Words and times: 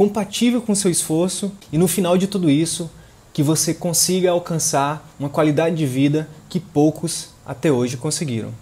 compatível 0.00 0.62
com 0.62 0.72
o 0.72 0.76
seu 0.76 0.90
esforço 0.90 1.54
e 1.70 1.76
no 1.76 1.86
final 1.86 2.16
de 2.16 2.26
tudo 2.26 2.48
isso, 2.48 2.90
que 3.34 3.42
você 3.42 3.74
consiga 3.74 4.30
alcançar 4.30 5.14
uma 5.18 5.28
qualidade 5.28 5.76
de 5.76 5.84
vida 5.84 6.26
que 6.48 6.58
poucos 6.58 7.34
até 7.44 7.70
hoje 7.70 7.98
conseguiram. 7.98 8.54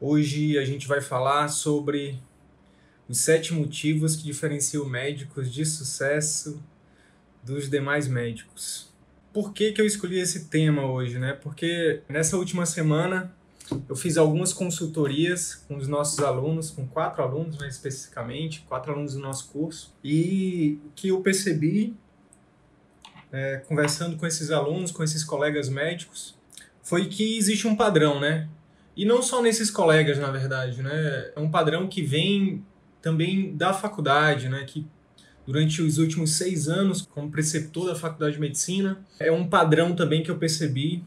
Hoje 0.00 0.56
a 0.56 0.64
gente 0.64 0.86
vai 0.86 1.00
falar 1.00 1.48
sobre 1.48 2.16
os 3.08 3.18
sete 3.18 3.52
motivos 3.52 4.14
que 4.14 4.22
diferenciam 4.22 4.88
médicos 4.88 5.52
de 5.52 5.66
sucesso 5.66 6.62
dos 7.42 7.68
demais 7.68 8.06
médicos. 8.06 8.88
Por 9.32 9.52
que, 9.52 9.72
que 9.72 9.80
eu 9.80 9.84
escolhi 9.84 10.20
esse 10.20 10.44
tema 10.44 10.88
hoje? 10.88 11.18
Né? 11.18 11.32
Porque 11.32 12.02
nessa 12.08 12.36
última 12.36 12.66
semana 12.66 13.34
eu 13.88 13.96
fiz 13.96 14.16
algumas 14.16 14.52
consultorias 14.52 15.54
com 15.66 15.76
os 15.76 15.88
nossos 15.88 16.18
alunos, 16.20 16.70
com 16.70 16.86
quatro 16.86 17.22
alunos 17.22 17.58
mais 17.58 17.74
especificamente, 17.74 18.64
quatro 18.68 18.92
alunos 18.92 19.14
do 19.14 19.20
nosso 19.20 19.48
curso, 19.48 19.94
e 20.02 20.78
o 20.86 20.90
que 20.94 21.08
eu 21.08 21.20
percebi, 21.20 21.94
é, 23.32 23.58
conversando 23.68 24.16
com 24.16 24.26
esses 24.26 24.50
alunos, 24.50 24.90
com 24.90 25.02
esses 25.02 25.24
colegas 25.24 25.68
médicos, 25.68 26.36
foi 26.82 27.06
que 27.06 27.36
existe 27.36 27.66
um 27.66 27.74
padrão, 27.74 28.20
né? 28.20 28.48
E 28.96 29.04
não 29.04 29.20
só 29.20 29.42
nesses 29.42 29.70
colegas, 29.70 30.18
na 30.18 30.30
verdade, 30.30 30.82
né? 30.82 31.32
É 31.34 31.40
um 31.40 31.50
padrão 31.50 31.88
que 31.88 32.02
vem 32.02 32.64
também 33.02 33.54
da 33.56 33.74
faculdade, 33.74 34.48
né? 34.48 34.64
Que 34.64 34.86
durante 35.46 35.82
os 35.82 35.98
últimos 35.98 36.32
seis 36.36 36.68
anos, 36.68 37.02
como 37.02 37.30
preceptor 37.30 37.86
da 37.86 37.94
faculdade 37.94 38.34
de 38.34 38.40
medicina, 38.40 39.04
é 39.18 39.30
um 39.30 39.48
padrão 39.48 39.94
também 39.94 40.22
que 40.22 40.30
eu 40.30 40.38
percebi 40.38 41.04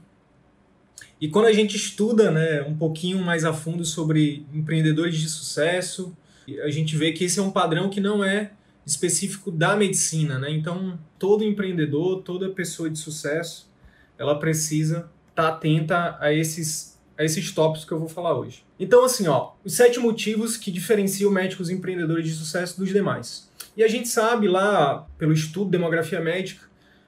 e 1.22 1.28
quando 1.28 1.46
a 1.46 1.54
gente 1.54 1.76
estuda 1.76 2.32
né, 2.32 2.62
um 2.62 2.76
pouquinho 2.76 3.20
mais 3.20 3.44
a 3.44 3.54
fundo 3.54 3.84
sobre 3.84 4.46
empreendedores 4.54 5.18
de 5.18 5.28
sucesso, 5.28 6.16
a 6.64 6.70
gente 6.70 6.96
vê 6.96 7.12
que 7.12 7.26
esse 7.26 7.40
é 7.40 7.44
um 7.44 7.52
padrão 7.52 7.90
que 7.90 8.00
não 8.00 8.24
é 8.24 8.52
específico 8.86 9.52
da 9.52 9.76
medicina. 9.76 10.40
Né? 10.40 10.50
Então, 10.52 10.98
todo 11.18 11.44
empreendedor, 11.44 12.22
toda 12.22 12.50
pessoa 12.50 12.90
de 12.90 12.98
sucesso, 12.98 13.70
ela 14.18 14.40
precisa 14.40 15.10
estar 15.30 15.44
tá 15.44 15.48
atenta 15.50 16.18
a 16.22 16.34
esses, 16.34 16.98
a 17.18 17.24
esses 17.24 17.52
tópicos 17.52 17.86
que 17.86 17.92
eu 17.92 18.00
vou 18.00 18.10
falar 18.10 18.38
hoje. 18.38 18.64
Então, 18.80 19.04
assim, 19.04 19.28
ó, 19.28 19.52
os 19.64 19.74
sete 19.74 20.00
motivos 20.00 20.56
que 20.56 20.72
diferenciam 20.72 21.30
médicos 21.30 21.70
empreendedores 21.70 22.26
de 22.26 22.34
sucesso 22.34 22.80
dos 22.80 22.90
demais. 22.90 23.50
E 23.76 23.84
a 23.84 23.88
gente 23.90 24.08
sabe 24.08 24.48
lá, 24.48 25.06
pelo 25.18 25.34
estudo 25.34 25.70
demografia 25.70 26.22
médica, 26.22 26.68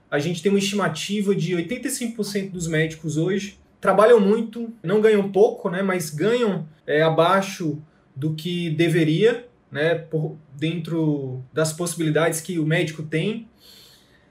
a 0.09 0.19
gente 0.19 0.41
tem 0.41 0.51
uma 0.51 0.59
estimativa 0.59 1.33
de 1.33 1.55
85% 1.55 2.51
dos 2.51 2.67
médicos 2.67 3.15
hoje 3.15 3.60
trabalham 3.81 4.19
muito, 4.19 4.71
não 4.83 5.01
ganham 5.01 5.31
pouco, 5.31 5.69
né, 5.69 5.81
mas 5.81 6.11
ganham 6.11 6.67
é, 6.85 7.01
abaixo 7.01 7.81
do 8.15 8.35
que 8.35 8.69
deveria, 8.69 9.47
né, 9.71 9.95
por, 9.95 10.37
dentro 10.55 11.43
das 11.51 11.73
possibilidades 11.73 12.39
que 12.39 12.59
o 12.59 12.65
médico 12.65 13.01
tem, 13.01 13.49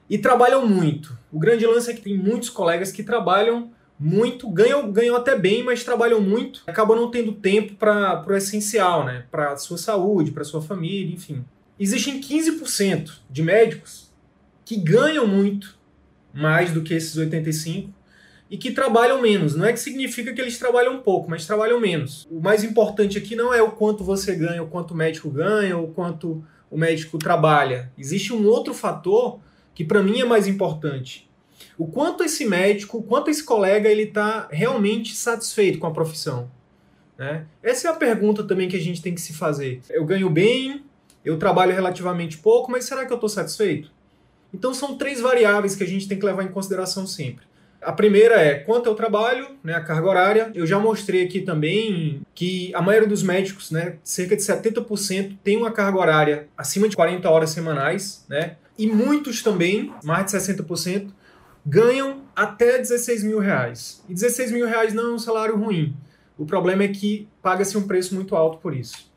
e 0.09 0.17
trabalham 0.17 0.67
muito. 0.67 1.19
O 1.33 1.39
grande 1.39 1.67
lance 1.67 1.91
é 1.91 1.95
que 1.95 2.01
tem 2.01 2.17
muitos 2.17 2.48
colegas 2.48 2.93
que 2.93 3.03
trabalham 3.03 3.73
muito, 3.98 4.48
ganham, 4.48 4.91
ganham 4.91 5.17
até 5.17 5.37
bem, 5.37 5.62
mas 5.65 5.84
trabalham 5.84 6.21
muito, 6.21 6.62
acabam 6.67 6.97
não 6.97 7.11
tendo 7.11 7.32
tempo 7.32 7.75
para 7.75 8.25
o 8.27 8.34
essencial, 8.34 9.05
né, 9.05 9.25
para 9.31 9.53
a 9.53 9.56
sua 9.56 9.77
saúde, 9.77 10.31
para 10.31 10.43
a 10.43 10.47
sua 10.47 10.62
família, 10.62 11.12
enfim. 11.12 11.44
Existem 11.78 12.21
15% 12.21 13.11
de 13.28 13.43
médicos 13.43 14.12
que 14.65 14.77
ganham 14.77 15.27
muito, 15.27 15.78
mais 16.32 16.72
do 16.72 16.82
que 16.82 16.94
esses 16.94 17.17
85%, 17.17 17.88
e 18.50 18.59
que 18.59 18.72
trabalham 18.72 19.22
menos. 19.22 19.55
Não 19.55 19.65
é 19.65 19.72
que 19.72 19.78
significa 19.78 20.33
que 20.33 20.41
eles 20.41 20.59
trabalham 20.59 20.99
pouco, 20.99 21.31
mas 21.31 21.47
trabalham 21.47 21.78
menos. 21.78 22.27
O 22.28 22.41
mais 22.41 22.65
importante 22.65 23.16
aqui 23.16 23.37
não 23.37 23.55
é 23.55 23.62
o 23.62 23.71
quanto 23.71 24.03
você 24.03 24.34
ganha, 24.34 24.62
o 24.62 24.66
quanto 24.66 24.91
o 24.91 24.97
médico 24.97 25.31
ganha, 25.31 25.78
o 25.78 25.88
quanto 25.88 26.44
o 26.69 26.77
médico 26.77 27.16
trabalha. 27.16 27.93
Existe 27.97 28.33
um 28.33 28.44
outro 28.47 28.75
fator 28.75 29.38
que 29.72 29.84
para 29.84 30.03
mim 30.03 30.21
é 30.21 30.25
mais 30.25 30.49
importante. 30.49 31.31
O 31.78 31.87
quanto 31.87 32.25
esse 32.25 32.44
médico, 32.44 32.99
o 32.99 33.03
quanto 33.03 33.31
esse 33.31 33.44
colega 33.44 33.88
ele 33.88 34.03
está 34.03 34.49
realmente 34.50 35.15
satisfeito 35.15 35.78
com 35.78 35.87
a 35.87 35.93
profissão. 35.93 36.50
Né? 37.17 37.47
Essa 37.62 37.88
é 37.88 37.91
a 37.91 37.94
pergunta 37.94 38.43
também 38.43 38.69
que 38.69 38.77
a 38.77 38.81
gente 38.81 39.00
tem 39.00 39.15
que 39.15 39.21
se 39.21 39.32
fazer. 39.32 39.81
Eu 39.88 40.05
ganho 40.05 40.28
bem, 40.28 40.82
eu 41.25 41.38
trabalho 41.38 41.72
relativamente 41.72 42.38
pouco, 42.38 42.71
mas 42.71 42.84
será 42.84 43.06
que 43.06 43.12
eu 43.12 43.17
estou 43.17 43.28
satisfeito? 43.28 43.93
Então 44.53 44.75
são 44.75 44.99
três 44.99 45.21
variáveis 45.21 45.77
que 45.77 45.84
a 45.84 45.87
gente 45.87 46.09
tem 46.09 46.19
que 46.19 46.27
levar 46.27 46.43
em 46.43 46.49
consideração 46.49 47.06
sempre. 47.06 47.44
A 47.83 47.93
primeira 47.93 48.35
é 48.35 48.55
quanto 48.55 48.91
é 48.91 48.93
o 48.93 48.95
trabalho, 48.95 49.57
né, 49.65 49.75
a 49.75 49.81
carga 49.81 50.07
horária. 50.07 50.51
Eu 50.55 50.67
já 50.67 50.79
mostrei 50.79 51.25
aqui 51.25 51.41
também 51.41 52.21
que 52.35 52.75
a 52.75 52.83
maioria 52.83 53.09
dos 53.09 53.23
médicos, 53.23 53.71
né, 53.71 53.97
cerca 54.05 54.37
de 54.37 54.43
70%, 54.43 55.39
tem 55.43 55.57
uma 55.57 55.71
carga 55.71 55.99
horária 55.99 56.49
acima 56.57 56.89
de 56.89 56.95
40 56.95 57.29
horas 57.31 57.51
semanais, 57.51 58.25
né? 58.29 58.57
E 58.77 58.87
muitos 58.87 59.43
também, 59.43 59.93
mais 60.05 60.27
de 60.27 60.33
60%, 60.33 61.11
ganham 61.65 62.23
até 62.37 62.79
16 62.79 63.25
mil 63.25 63.39
reais. 63.39 64.03
E 64.09 64.15
16 64.15 64.53
mil 64.53 64.67
reais 64.67 64.93
não 64.93 65.12
é 65.12 65.15
um 65.15 65.19
salário 65.19 65.57
ruim. 65.57 65.97
O 66.37 66.45
problema 66.45 66.85
é 66.85 66.89
que 66.89 67.29
paga-se 67.43 67.77
um 67.77 67.87
preço 67.87 68.15
muito 68.15 68.37
alto 68.37 68.59
por 68.59 68.75
isso. 68.75 69.11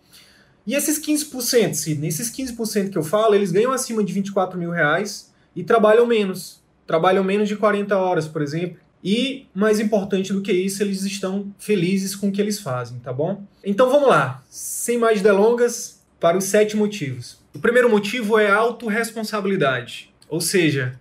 E 0.66 0.74
esses 0.76 0.98
15%, 1.00 1.74
Sidney, 1.74 2.08
esses 2.08 2.32
15% 2.32 2.90
que 2.90 2.98
eu 2.98 3.04
falo, 3.04 3.36
eles 3.36 3.52
ganham 3.52 3.74
acima 3.74 4.04
de 4.04 4.14
24 4.14 4.58
mil 4.58 4.72
reais 4.72 5.34
e 5.54 5.64
trabalham 5.64 6.06
menos 6.06 6.63
trabalham 6.86 7.24
menos 7.24 7.48
de 7.48 7.56
40 7.56 7.98
horas, 7.98 8.28
por 8.28 8.42
exemplo. 8.42 8.78
E, 9.04 9.48
mais 9.54 9.80
importante 9.82 10.32
do 10.32 10.42
que 10.42 10.54
isso, 10.54 10.82
eles 10.82 11.04
estão 11.04 11.54
felizes 11.60 12.16
com 12.16 12.30
o 12.30 12.32
que 12.32 12.42
eles 12.42 12.60
fazem, 12.60 13.00
tá 13.00 13.12
bom? 13.12 13.44
Então 13.64 13.90
vamos 13.90 14.08
lá, 14.08 14.42
sem 14.50 14.98
mais 14.98 15.22
delongas, 15.22 16.02
para 16.22 16.38
os 16.38 16.46
sete 16.46 16.78
motivos. 16.78 17.38
O 17.54 17.60
primeiro 17.60 17.90
motivo 17.90 18.40
é 18.40 18.50
autorresponsabilidade, 18.50 20.10
ou 20.30 20.40
seja, 20.40 20.98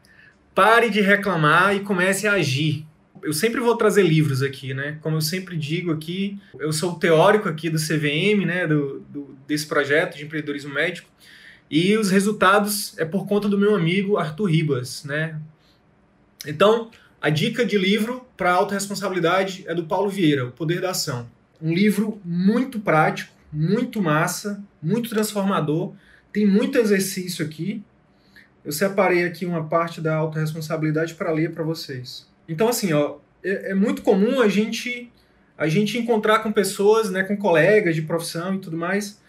pare 0.52 0.90
de 0.90 1.00
reclamar 1.00 1.76
e 1.76 1.80
comece 1.80 2.26
a 2.26 2.32
agir. 2.32 2.84
Eu 3.22 3.32
sempre 3.32 3.60
vou 3.60 3.76
trazer 3.76 4.02
livros 4.02 4.42
aqui, 4.42 4.74
né? 4.74 4.98
Como 5.00 5.16
eu 5.16 5.20
sempre 5.20 5.56
digo 5.56 5.92
aqui, 5.92 6.40
eu 6.58 6.72
sou 6.72 6.92
o 6.92 6.98
teórico 6.98 7.48
aqui 7.48 7.70
do 7.70 7.78
CVM, 7.78 8.44
né? 8.44 8.66
Do, 8.66 8.98
do, 9.08 9.36
desse 9.46 9.64
projeto 9.64 10.16
de 10.16 10.24
empreendedorismo 10.24 10.74
médico. 10.74 11.08
E 11.70 11.96
os 11.96 12.10
resultados 12.10 12.98
é 12.98 13.04
por 13.04 13.26
conta 13.26 13.48
do 13.48 13.56
meu 13.56 13.76
amigo 13.76 14.18
Arthur 14.18 14.46
Ribas, 14.46 15.04
né? 15.04 15.40
Então, 16.46 16.90
a 17.20 17.30
dica 17.30 17.64
de 17.64 17.78
livro 17.78 18.26
para 18.36 18.52
autorresponsabilidade 18.52 19.64
é 19.66 19.74
do 19.74 19.84
Paulo 19.84 20.10
Vieira, 20.10 20.46
O 20.46 20.50
Poder 20.50 20.80
da 20.80 20.90
Ação. 20.90 21.28
Um 21.60 21.72
livro 21.72 22.20
muito 22.24 22.80
prático, 22.80 23.32
muito 23.52 24.02
massa, 24.02 24.62
muito 24.82 25.08
transformador. 25.08 25.94
Tem 26.32 26.46
muito 26.46 26.78
exercício 26.78 27.44
aqui. 27.44 27.82
Eu 28.64 28.72
separei 28.72 29.24
aqui 29.24 29.46
uma 29.46 29.64
parte 29.64 30.00
da 30.00 30.16
autorresponsabilidade 30.16 31.14
para 31.14 31.30
ler 31.30 31.52
para 31.52 31.62
vocês. 31.62 32.26
Então, 32.48 32.68
assim, 32.68 32.92
ó, 32.92 33.18
é, 33.44 33.70
é, 33.70 33.74
muito 33.74 34.02
comum 34.02 34.40
a 34.40 34.48
gente 34.48 35.10
a 35.56 35.68
gente 35.68 35.96
encontrar 35.96 36.40
com 36.40 36.50
pessoas, 36.50 37.10
né, 37.10 37.22
com 37.22 37.36
colegas 37.36 37.94
de 37.94 38.02
profissão 38.02 38.54
e 38.54 38.58
tudo 38.58 38.76
mais, 38.76 39.20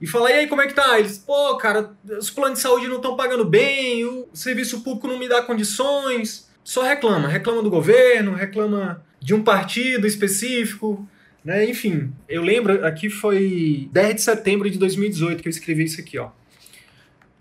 e 0.00 0.06
falar, 0.06 0.30
e 0.30 0.34
aí, 0.34 0.46
como 0.46 0.62
é 0.62 0.66
que 0.66 0.72
tá? 0.72 0.98
Eles, 0.98 1.18
pô, 1.18 1.56
cara, 1.58 1.90
os 2.18 2.30
planos 2.30 2.58
de 2.58 2.62
saúde 2.62 2.88
não 2.88 2.96
estão 2.96 3.16
pagando 3.16 3.44
bem, 3.44 4.04
o 4.04 4.28
serviço 4.32 4.82
público 4.82 5.08
não 5.08 5.18
me 5.18 5.28
dá 5.28 5.42
condições, 5.42 6.48
só 6.64 6.82
reclama. 6.82 7.28
Reclama 7.28 7.62
do 7.62 7.70
governo, 7.70 8.34
reclama 8.34 9.04
de 9.20 9.34
um 9.34 9.44
partido 9.44 10.06
específico, 10.06 11.06
né? 11.44 11.68
Enfim, 11.68 12.12
eu 12.26 12.42
lembro, 12.42 12.84
aqui 12.84 13.10
foi 13.10 13.88
10 13.92 14.14
de 14.14 14.22
setembro 14.22 14.68
de 14.68 14.78
2018 14.78 15.42
que 15.42 15.48
eu 15.48 15.50
escrevi 15.50 15.84
isso 15.84 16.00
aqui, 16.00 16.18
ó. 16.18 16.30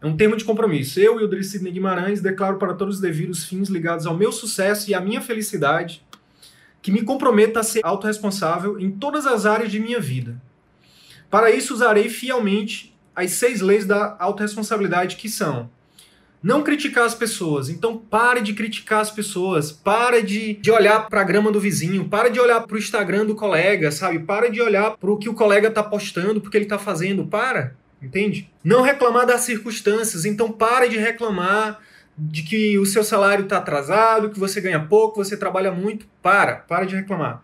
É 0.01 0.05
um 0.05 0.17
termo 0.17 0.35
de 0.35 0.43
compromisso. 0.43 0.99
Eu 0.99 1.21
e 1.21 1.23
o 1.23 1.43
Sidney 1.43 1.71
Guimarães 1.71 2.21
declaro 2.21 2.57
para 2.57 2.73
todos 2.73 2.95
os 2.95 3.01
devidos 3.01 3.45
fins 3.45 3.69
ligados 3.69 4.05
ao 4.05 4.17
meu 4.17 4.33
sucesso 4.33 4.91
e 4.91 4.93
à 4.93 4.99
minha 4.99 5.21
felicidade 5.21 6.05
que 6.81 6.91
me 6.91 7.01
comprometo 7.01 7.57
a 7.57 7.63
ser 7.63 7.79
autorresponsável 7.85 8.77
em 8.77 8.91
todas 8.91 9.25
as 9.25 9.45
áreas 9.45 9.71
de 9.71 9.79
minha 9.79 10.01
vida. 10.01 10.35
Para 11.29 11.49
isso, 11.49 11.73
usarei 11.73 12.09
fielmente 12.09 12.93
as 13.15 13.31
seis 13.31 13.61
leis 13.61 13.85
da 13.85 14.17
autorresponsabilidade 14.19 15.15
que 15.15 15.29
são 15.29 15.69
não 16.43 16.61
criticar 16.61 17.05
as 17.05 17.15
pessoas. 17.15 17.69
Então 17.69 17.97
pare 17.97 18.41
de 18.41 18.53
criticar 18.53 18.99
as 18.99 19.09
pessoas, 19.09 19.71
para 19.71 20.21
de, 20.21 20.55
de 20.55 20.69
olhar 20.69 21.07
para 21.07 21.21
a 21.21 21.23
grama 21.23 21.51
do 21.51 21.59
vizinho, 21.59 22.09
para 22.09 22.29
de 22.29 22.39
olhar 22.39 22.61
para 22.61 22.75
o 22.75 22.79
Instagram 22.79 23.25
do 23.25 23.33
colega, 23.33 23.89
sabe? 23.91 24.19
Para 24.19 24.49
de 24.49 24.61
olhar 24.61 24.97
para 24.97 25.09
o 25.09 25.17
que 25.17 25.29
o 25.29 25.33
colega 25.33 25.69
está 25.69 25.81
postando, 25.81 26.41
porque 26.41 26.57
ele 26.57 26.65
está 26.65 26.77
fazendo, 26.77 27.25
para. 27.25 27.75
entende? 28.01 28.51
Não 28.61 28.81
reclamar 28.81 29.25
das 29.25 29.41
circunstâncias, 29.41 30.25
então 30.25 30.51
pare 30.51 30.89
de 30.89 30.97
reclamar 30.97 31.79
de 32.17 32.43
que 32.43 32.77
o 32.77 32.85
seu 32.85 33.03
salário 33.03 33.45
está 33.45 33.57
atrasado, 33.57 34.29
que 34.29 34.39
você 34.39 34.61
ganha 34.61 34.79
pouco, 34.79 35.23
você 35.23 35.37
trabalha 35.37 35.71
muito. 35.71 36.05
Para, 36.21 36.57
para 36.57 36.85
de 36.85 36.95
reclamar. 36.95 37.43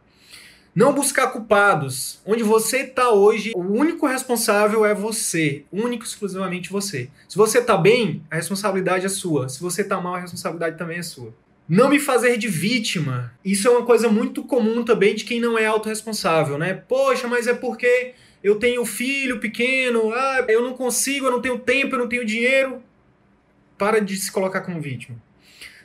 Não 0.80 0.94
buscar 0.94 1.28
culpados. 1.28 2.22
Onde 2.26 2.42
você 2.42 2.84
está 2.84 3.10
hoje, 3.10 3.52
o 3.54 3.60
único 3.60 4.08
responsável 4.08 4.86
é 4.86 4.96
você. 4.96 5.66
Único 5.74 6.06
exclusivamente 6.06 6.72
você. 6.72 7.10
Se 7.28 7.36
você 7.36 7.60
está 7.60 7.76
bem, 7.76 8.24
a 8.32 8.38
responsabilidade 8.38 9.06
é 9.06 9.10
sua. 9.10 9.50
Se 9.50 9.60
você 9.60 9.82
está 9.82 10.00
mal, 10.00 10.16
a 10.16 10.22
responsabilidade 10.22 10.78
também 10.78 11.00
é 11.00 11.04
sua. 11.04 11.34
Não 11.68 11.90
me 11.90 12.00
fazer 12.00 12.38
de 12.38 12.48
vítima. 12.48 13.34
Isso 13.44 13.68
é 13.68 13.72
uma 13.72 13.86
coisa 13.86 14.08
muito 14.08 14.42
comum 14.42 14.82
também 14.86 15.16
de 15.16 15.26
quem 15.26 15.42
não 15.42 15.58
é 15.58 15.66
autorresponsável, 15.66 16.58
né? 16.58 16.76
Poxa, 16.76 17.28
mas 17.28 17.46
é 17.46 17.54
porque 17.54 18.14
eu 18.42 18.56
tenho 18.56 18.86
filho 18.86 19.42
pequeno, 19.42 20.14
ah, 20.14 20.46
eu 20.48 20.64
não 20.64 20.72
consigo, 20.76 21.26
eu 21.26 21.32
não 21.32 21.42
tenho 21.42 21.60
tempo, 21.60 21.96
eu 21.96 22.00
não 22.00 22.08
tenho 22.08 22.24
dinheiro. 22.24 22.82
Para 23.78 24.00
de 24.00 24.16
se 24.16 24.32
colocar 24.32 24.62
como 24.62 24.80
vítima. 24.80 25.18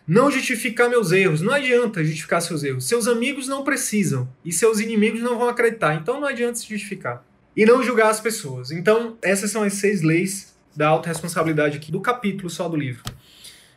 Não 0.07 0.31
justificar 0.31 0.89
meus 0.89 1.13
erros. 1.13 1.41
Não 1.41 1.53
adianta 1.53 2.05
justificar 2.05 2.43
seus 2.43 2.63
erros. 2.63 2.87
Seus 2.87 3.07
amigos 3.09 3.49
não 3.49 3.65
precisam. 3.65 4.29
E 4.45 4.53
seus 4.53 4.81
inimigos 4.81 5.21
não 5.21 5.39
vão 5.39 5.49
acreditar. 5.49 5.95
Então 5.95 6.21
não 6.21 6.29
adianta 6.29 6.59
se 6.59 6.69
justificar. 6.69 7.25
E 7.57 7.65
não 7.65 7.83
julgar 7.83 8.11
as 8.11 8.21
pessoas. 8.21 8.71
Então, 8.71 9.17
essas 9.23 9.51
são 9.51 9.63
as 9.63 9.75
seis 9.75 10.03
leis 10.03 10.55
da 10.75 10.89
autorresponsabilidade 10.89 11.77
aqui, 11.77 11.93
do 11.93 12.01
capítulo 12.01 12.51
só 12.51 12.69
do 12.69 12.77
livro. 12.77 13.03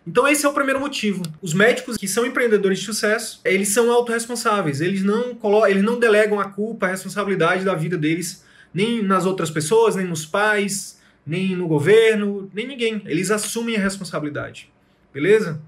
Então 0.05 0.27
esse 0.27 0.45
é 0.45 0.49
o 0.49 0.53
primeiro 0.53 0.79
motivo. 0.79 1.21
Os 1.41 1.53
médicos 1.53 1.97
que 1.97 2.07
são 2.07 2.25
empreendedores 2.25 2.79
de 2.79 2.85
sucesso, 2.85 3.41
eles 3.43 3.69
são 3.69 3.91
autorresponsáveis. 3.91 4.79
Eles 4.79 5.03
não 5.03 5.37
eles 5.67 5.83
não 5.83 5.99
delegam 5.99 6.39
a 6.39 6.45
culpa, 6.45 6.85
a 6.85 6.89
responsabilidade 6.89 7.65
da 7.65 7.75
vida 7.75 7.97
deles 7.97 8.43
nem 8.73 9.01
nas 9.01 9.25
outras 9.25 9.49
pessoas, 9.49 9.95
nem 9.95 10.05
nos 10.05 10.25
pais, 10.25 10.99
nem 11.25 11.55
no 11.55 11.67
governo, 11.67 12.49
nem 12.53 12.67
ninguém. 12.67 13.01
Eles 13.05 13.31
assumem 13.31 13.75
a 13.75 13.79
responsabilidade. 13.79 14.71
Beleza? 15.13 15.59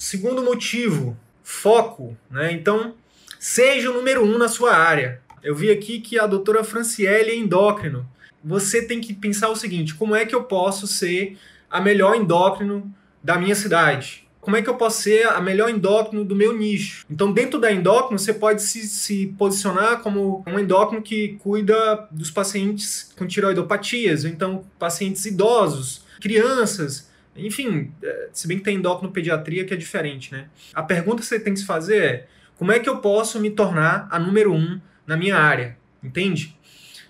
Segundo 0.00 0.42
motivo, 0.42 1.14
foco. 1.42 2.16
Né? 2.30 2.52
Então, 2.52 2.94
seja 3.38 3.90
o 3.90 3.92
número 3.92 4.24
um 4.24 4.38
na 4.38 4.48
sua 4.48 4.74
área. 4.74 5.20
Eu 5.42 5.54
vi 5.54 5.70
aqui 5.70 6.00
que 6.00 6.18
a 6.18 6.26
doutora 6.26 6.64
Franciele 6.64 7.32
é 7.32 7.36
endócrino. 7.36 8.08
Você 8.42 8.80
tem 8.80 8.98
que 8.98 9.12
pensar 9.12 9.50
o 9.50 9.56
seguinte: 9.56 9.94
como 9.94 10.16
é 10.16 10.24
que 10.24 10.34
eu 10.34 10.44
posso 10.44 10.86
ser 10.86 11.36
a 11.70 11.82
melhor 11.82 12.16
endócrino 12.16 12.90
da 13.22 13.36
minha 13.36 13.54
cidade? 13.54 14.26
Como 14.40 14.56
é 14.56 14.62
que 14.62 14.70
eu 14.70 14.74
posso 14.74 15.02
ser 15.02 15.28
a 15.28 15.38
melhor 15.38 15.68
endócrino 15.68 16.24
do 16.24 16.34
meu 16.34 16.56
nicho? 16.56 17.04
Então, 17.10 17.30
dentro 17.30 17.60
da 17.60 17.70
endócrino, 17.70 18.18
você 18.18 18.32
pode 18.32 18.62
se, 18.62 18.88
se 18.88 19.26
posicionar 19.38 20.00
como 20.00 20.42
um 20.46 20.58
endócrino 20.58 21.02
que 21.02 21.36
cuida 21.40 22.08
dos 22.10 22.30
pacientes 22.30 23.12
com 23.18 23.26
tiroidopatias, 23.26 24.24
então 24.24 24.64
pacientes 24.78 25.26
idosos, 25.26 26.06
crianças, 26.22 27.09
enfim, 27.36 27.92
é, 28.02 28.28
se 28.32 28.46
bem 28.46 28.58
que 28.58 28.64
tem 28.64 28.76
endócrino 28.76 29.12
pediatria 29.12 29.64
que 29.64 29.74
é 29.74 29.76
diferente, 29.76 30.32
né? 30.32 30.48
A 30.74 30.82
pergunta 30.82 31.20
que 31.20 31.26
você 31.26 31.38
tem 31.38 31.54
que 31.54 31.60
se 31.60 31.66
fazer 31.66 32.02
é: 32.02 32.26
como 32.56 32.72
é 32.72 32.78
que 32.78 32.88
eu 32.88 32.98
posso 32.98 33.40
me 33.40 33.50
tornar 33.50 34.08
a 34.10 34.18
número 34.18 34.52
um 34.52 34.80
na 35.06 35.16
minha 35.16 35.36
área? 35.36 35.76
Entende? 36.02 36.58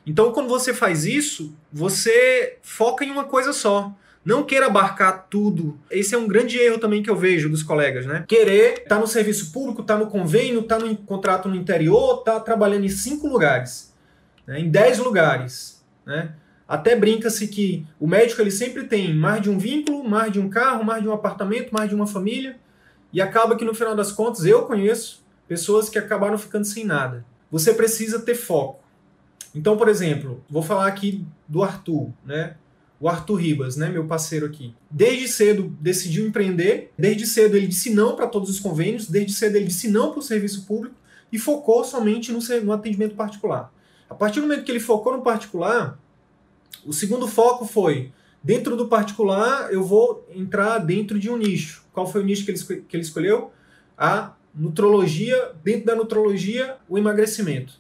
Então, 0.06 0.32
quando 0.32 0.48
você 0.48 0.72
faz 0.72 1.04
isso, 1.04 1.54
você 1.72 2.58
foca 2.62 3.04
em 3.04 3.10
uma 3.10 3.24
coisa 3.24 3.52
só. 3.52 3.94
Não 4.24 4.44
queira 4.44 4.66
abarcar 4.66 5.26
tudo. 5.30 5.78
Esse 5.90 6.14
é 6.14 6.18
um 6.18 6.28
grande 6.28 6.58
erro 6.58 6.78
também 6.78 7.02
que 7.02 7.08
eu 7.08 7.16
vejo 7.16 7.48
dos 7.48 7.62
colegas, 7.62 8.04
né? 8.04 8.24
Querer 8.28 8.82
estar 8.82 8.96
tá 8.96 8.98
no 8.98 9.06
serviço 9.06 9.50
público, 9.50 9.80
estar 9.80 9.94
tá 9.94 10.00
no 10.00 10.10
convênio, 10.10 10.60
estar 10.60 10.78
tá 10.78 10.84
no 10.84 10.94
contrato 10.96 11.48
no 11.48 11.56
interior, 11.56 12.18
estar 12.18 12.34
tá 12.34 12.40
trabalhando 12.40 12.84
em 12.84 12.90
cinco 12.90 13.26
lugares, 13.26 13.94
né? 14.46 14.60
em 14.60 14.70
dez 14.70 14.98
lugares, 14.98 15.82
né? 16.04 16.34
Até 16.70 16.94
brinca-se 16.94 17.48
que 17.48 17.84
o 17.98 18.06
médico 18.06 18.40
ele 18.40 18.52
sempre 18.52 18.84
tem 18.84 19.12
mais 19.12 19.42
de 19.42 19.50
um 19.50 19.58
vínculo, 19.58 20.08
mais 20.08 20.32
de 20.32 20.38
um 20.38 20.48
carro, 20.48 20.84
mais 20.84 21.02
de 21.02 21.08
um 21.08 21.12
apartamento, 21.12 21.72
mais 21.72 21.88
de 21.88 21.96
uma 21.96 22.06
família, 22.06 22.60
e 23.12 23.20
acaba 23.20 23.56
que 23.56 23.64
no 23.64 23.74
final 23.74 23.96
das 23.96 24.12
contas 24.12 24.44
eu 24.44 24.62
conheço 24.66 25.20
pessoas 25.48 25.88
que 25.88 25.98
acabaram 25.98 26.38
ficando 26.38 26.64
sem 26.64 26.84
nada. 26.84 27.26
Você 27.50 27.74
precisa 27.74 28.20
ter 28.20 28.36
foco. 28.36 28.84
Então, 29.52 29.76
por 29.76 29.88
exemplo, 29.88 30.44
vou 30.48 30.62
falar 30.62 30.86
aqui 30.86 31.26
do 31.48 31.64
Arthur, 31.64 32.12
né? 32.24 32.54
O 33.00 33.08
Arthur 33.08 33.34
Ribas, 33.34 33.74
né, 33.74 33.88
meu 33.88 34.06
parceiro 34.06 34.46
aqui. 34.46 34.72
Desde 34.88 35.26
cedo 35.26 35.76
decidiu 35.80 36.24
empreender, 36.24 36.92
desde 36.96 37.26
cedo 37.26 37.56
ele 37.56 37.66
disse 37.66 37.92
não 37.92 38.14
para 38.14 38.28
todos 38.28 38.48
os 38.48 38.60
convênios, 38.60 39.08
desde 39.08 39.32
cedo 39.32 39.56
ele 39.56 39.66
disse 39.66 39.88
não 39.88 40.12
para 40.12 40.20
o 40.20 40.22
serviço 40.22 40.66
público 40.66 40.94
e 41.32 41.38
focou 41.38 41.82
somente 41.82 42.30
no, 42.30 42.38
no 42.62 42.72
atendimento 42.72 43.16
particular. 43.16 43.72
A 44.08 44.14
partir 44.14 44.38
do 44.38 44.46
momento 44.46 44.62
que 44.62 44.70
ele 44.70 44.78
focou 44.78 45.16
no 45.16 45.22
particular, 45.22 45.98
o 46.84 46.92
segundo 46.92 47.26
foco 47.26 47.64
foi, 47.66 48.12
dentro 48.42 48.76
do 48.76 48.88
particular, 48.88 49.72
eu 49.72 49.82
vou 49.82 50.26
entrar 50.34 50.78
dentro 50.78 51.18
de 51.18 51.30
um 51.30 51.36
nicho. 51.36 51.84
Qual 51.92 52.06
foi 52.06 52.22
o 52.22 52.24
nicho 52.24 52.44
que 52.44 52.50
ele, 52.50 52.82
que 52.82 52.96
ele 52.96 53.02
escolheu? 53.02 53.52
A 53.96 54.32
nutrologia, 54.54 55.52
dentro 55.62 55.86
da 55.86 55.94
nutrologia, 55.94 56.76
o 56.88 56.98
emagrecimento. 56.98 57.74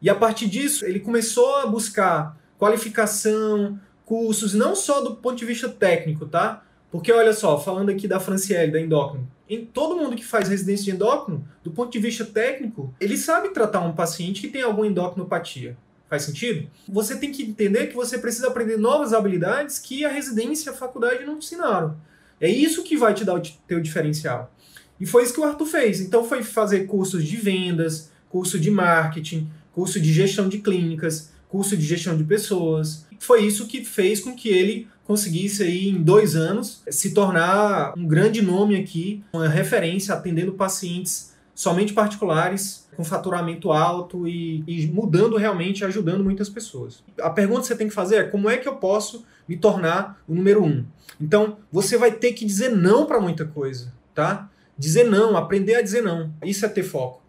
E 0.00 0.10
a 0.10 0.14
partir 0.14 0.46
disso, 0.46 0.84
ele 0.84 1.00
começou 1.00 1.56
a 1.56 1.66
buscar 1.66 2.38
qualificação, 2.58 3.78
cursos, 4.04 4.54
não 4.54 4.76
só 4.76 5.00
do 5.00 5.16
ponto 5.16 5.36
de 5.36 5.44
vista 5.44 5.68
técnico, 5.68 6.26
tá? 6.26 6.62
Porque 6.90 7.10
olha 7.10 7.32
só, 7.32 7.58
falando 7.58 7.90
aqui 7.90 8.06
da 8.06 8.20
Franciele, 8.20 8.70
da 8.70 8.80
endócrino, 8.80 9.28
em 9.48 9.64
todo 9.64 9.96
mundo 9.96 10.16
que 10.16 10.24
faz 10.24 10.48
residência 10.48 10.84
de 10.84 10.92
endócrino, 10.92 11.46
do 11.62 11.70
ponto 11.70 11.90
de 11.90 11.98
vista 11.98 12.24
técnico, 12.24 12.94
ele 13.00 13.16
sabe 13.16 13.48
tratar 13.48 13.80
um 13.80 13.92
paciente 13.92 14.40
que 14.40 14.48
tem 14.48 14.62
alguma 14.62 14.86
endocrinopatia. 14.86 15.76
Faz 16.14 16.22
sentido? 16.22 16.68
Você 16.88 17.16
tem 17.16 17.32
que 17.32 17.42
entender 17.42 17.88
que 17.88 17.96
você 17.96 18.16
precisa 18.16 18.46
aprender 18.46 18.76
novas 18.76 19.12
habilidades 19.12 19.80
que 19.80 20.04
a 20.04 20.08
residência 20.08 20.70
e 20.70 20.72
a 20.72 20.76
faculdade 20.76 21.24
não 21.24 21.38
ensinaram. 21.38 21.96
É 22.40 22.48
isso 22.48 22.84
que 22.84 22.96
vai 22.96 23.12
te 23.12 23.24
dar 23.24 23.34
o 23.34 23.42
teu 23.66 23.80
diferencial. 23.80 24.54
E 25.00 25.06
foi 25.06 25.24
isso 25.24 25.34
que 25.34 25.40
o 25.40 25.44
Arthur 25.44 25.66
fez. 25.66 26.00
Então 26.00 26.22
foi 26.22 26.44
fazer 26.44 26.86
cursos 26.86 27.24
de 27.24 27.34
vendas, 27.36 28.12
curso 28.28 28.60
de 28.60 28.70
marketing, 28.70 29.50
curso 29.72 29.98
de 29.98 30.12
gestão 30.12 30.48
de 30.48 30.58
clínicas, 30.58 31.32
curso 31.48 31.76
de 31.76 31.84
gestão 31.84 32.16
de 32.16 32.22
pessoas. 32.22 33.06
Foi 33.18 33.44
isso 33.44 33.66
que 33.66 33.84
fez 33.84 34.20
com 34.20 34.36
que 34.36 34.48
ele 34.48 34.86
conseguisse 35.02 35.64
aí 35.64 35.88
em 35.88 36.00
dois 36.00 36.36
anos 36.36 36.80
se 36.88 37.12
tornar 37.12 37.92
um 37.98 38.06
grande 38.06 38.40
nome 38.40 38.76
aqui, 38.76 39.24
uma 39.32 39.48
referência 39.48 40.14
atendendo 40.14 40.52
pacientes 40.52 41.33
somente 41.54 41.92
particulares, 41.92 42.88
com 42.96 43.04
faturamento 43.04 43.72
alto 43.72 44.26
e, 44.26 44.64
e, 44.66 44.86
mudando 44.86 45.36
realmente, 45.36 45.84
ajudando 45.84 46.24
muitas 46.24 46.48
pessoas. 46.48 47.02
A 47.20 47.30
pergunta 47.30 47.62
que 47.62 47.66
você 47.66 47.76
tem 47.76 47.88
que 47.88 47.94
fazer 47.94 48.16
é 48.16 48.24
como 48.24 48.48
é 48.48 48.56
que 48.56 48.68
eu 48.68 48.76
posso 48.76 49.24
me 49.48 49.56
tornar 49.56 50.22
o 50.26 50.34
número 50.34 50.64
um? 50.64 50.84
Então, 51.20 51.58
você 51.70 51.96
vai 51.96 52.12
ter 52.12 52.32
que 52.32 52.44
dizer 52.44 52.70
não 52.70 53.06
para 53.06 53.20
muita 53.20 53.44
coisa, 53.44 53.92
tá? 54.14 54.50
Dizer 54.76 55.04
não, 55.04 55.36
aprender 55.36 55.76
a 55.76 55.82
dizer 55.82 56.02
não. 56.02 56.32
Isso 56.42 56.64
é 56.64 56.68
ter 56.68 56.82
foco. 56.82 57.22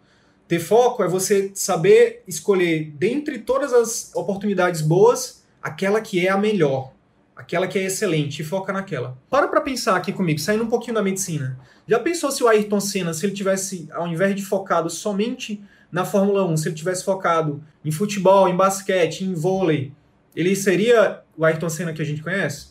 Ter 0.48 0.58
foco 0.58 1.02
é 1.02 1.08
você 1.08 1.50
saber 1.54 2.22
escolher, 2.26 2.92
dentre 2.96 3.38
todas 3.38 3.72
as 3.72 4.14
oportunidades 4.14 4.80
boas, 4.80 5.44
aquela 5.60 6.00
que 6.00 6.24
é 6.24 6.30
a 6.30 6.38
melhor, 6.38 6.92
aquela 7.36 7.68
que 7.68 7.78
é 7.78 7.84
excelente, 7.84 8.40
e 8.40 8.44
foca 8.44 8.72
naquela. 8.72 9.16
Para 9.28 9.46
para 9.46 9.60
pensar 9.60 9.94
aqui 9.94 10.12
comigo, 10.12 10.40
saindo 10.40 10.64
um 10.64 10.68
pouquinho 10.68 10.94
da 10.94 11.02
medicina. 11.02 11.58
Já 11.86 12.00
pensou 12.00 12.32
se 12.32 12.42
o 12.42 12.48
Ayrton 12.48 12.80
Senna, 12.80 13.12
se 13.12 13.26
ele 13.26 13.34
tivesse, 13.34 13.86
ao 13.92 14.08
invés 14.08 14.34
de 14.34 14.42
focado 14.42 14.88
somente 14.88 15.62
na 15.92 16.04
Fórmula 16.04 16.44
1, 16.46 16.56
se 16.56 16.68
ele 16.68 16.74
tivesse 16.74 17.04
focado 17.04 17.62
em 17.84 17.90
futebol, 17.90 18.48
em 18.48 18.56
basquete, 18.56 19.22
em 19.22 19.34
vôlei, 19.34 19.92
ele 20.34 20.56
seria 20.56 21.22
o 21.36 21.44
Ayrton 21.44 21.68
Senna 21.68 21.92
que 21.92 22.02
a 22.02 22.04
gente 22.04 22.22
conhece? 22.22 22.68